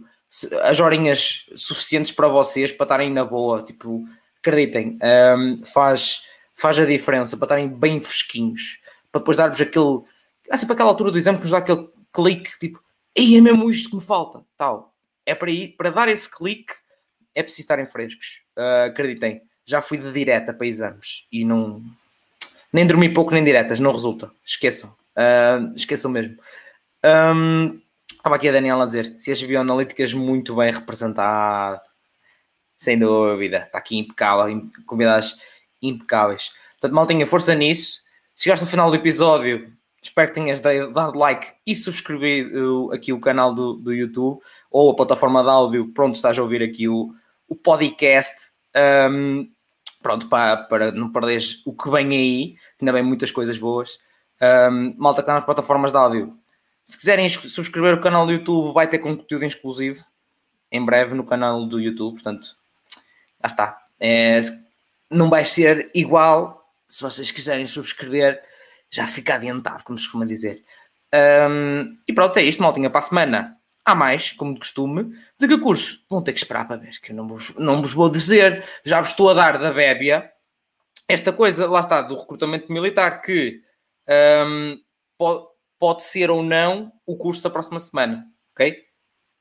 [0.63, 4.05] as horinhas suficientes para vocês, para estarem na boa, tipo,
[4.39, 4.97] acreditem,
[5.37, 6.23] um, faz,
[6.53, 8.79] faz a diferença, para estarem bem fresquinhos,
[9.11, 10.01] para depois dar-vos aquele,
[10.49, 12.81] é sempre aquela altura do exame que nos dá aquele clique, tipo,
[13.13, 14.95] ei, é mesmo isto que me falta, tal.
[15.25, 16.73] É para ir, para dar esse clique,
[17.33, 19.41] é preciso estarem frescos, uh, acreditem.
[19.65, 21.83] Já fui de direta para exames e não,
[22.71, 26.37] nem dormi pouco nem diretas, não resulta, esqueçam, uh, esqueçam mesmo.
[27.03, 27.81] Um,
[28.23, 31.81] aqui a Daniela a dizer: se as bioanalíticas muito bem representado,
[32.77, 35.37] sem dúvida, está aqui impecável, convidadas
[35.81, 36.51] impecáveis.
[36.73, 38.01] Portanto, mal tenha força nisso.
[38.33, 39.71] Se chegaste ao final do episódio,
[40.05, 44.95] espero que tenhas dado like e subscrevido aqui o canal do, do YouTube ou a
[44.95, 45.91] plataforma de áudio.
[45.93, 47.13] Pronto, estás a ouvir aqui o,
[47.47, 48.51] o podcast.
[49.11, 49.49] Um,
[50.01, 53.99] pronto, para, para não perderes o que vem aí, ainda vem muitas coisas boas.
[54.41, 56.37] Um, malta que está nas plataformas de áudio,
[56.83, 60.03] se quiserem subscrever o canal do YouTube, vai ter conteúdo exclusivo
[60.71, 62.13] em breve no canal do YouTube.
[62.13, 62.55] Portanto,
[63.41, 63.81] lá está.
[63.99, 64.39] É,
[65.09, 66.63] não vai ser igual.
[66.87, 68.39] Se vocês quiserem subscrever,
[68.95, 70.63] já fica adiantado, como se costuma dizer.
[71.13, 72.89] Um, e pronto, é isto, maltinha.
[72.89, 75.13] Para a semana há mais, como de costume.
[75.39, 76.03] De que curso?
[76.09, 78.63] Vão ter que esperar para ver, que eu não vos, não vos vou dizer.
[78.83, 80.31] Já vos estou a dar da bébia
[81.07, 83.61] esta coisa, lá está, do recrutamento militar, que
[84.47, 84.79] um,
[85.17, 85.45] pode
[85.79, 88.83] pode ser ou não o curso da próxima semana, ok?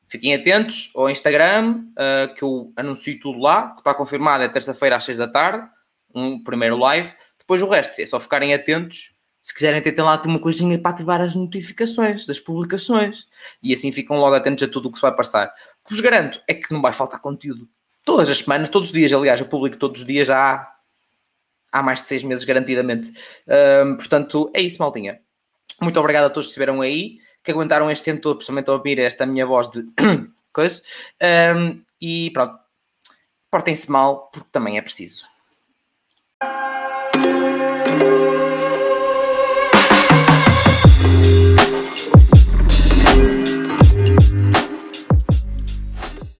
[0.07, 4.97] Fiquem atentos ao Instagram, uh, que eu anuncio tudo lá, que está confirmado, é terça-feira
[4.97, 5.67] às 6 da tarde,
[6.15, 7.13] um primeiro live.
[7.39, 9.14] Depois o resto, é só ficarem atentos.
[9.45, 13.29] Se quiserem ter lá uma coisinha para ativar as notificações das publicações.
[13.63, 15.49] E assim ficam logo atentos a tudo o que se vai passar.
[15.49, 17.69] O que vos garanto é que não vai faltar conteúdo.
[18.07, 20.67] Todas as semanas, todos os dias, aliás, eu publico todos os dias há,
[21.71, 23.11] há mais de seis meses, garantidamente.
[23.11, 25.21] Uh, portanto, é isso, maltinha.
[25.79, 28.99] Muito obrigado a todos que estiveram aí, que aguentaram este tempo todo, principalmente a ouvir
[28.99, 29.85] esta minha voz de
[30.55, 30.81] coisa.
[31.55, 32.59] Um, e pronto,
[33.51, 35.34] portem-se mal, porque também é preciso.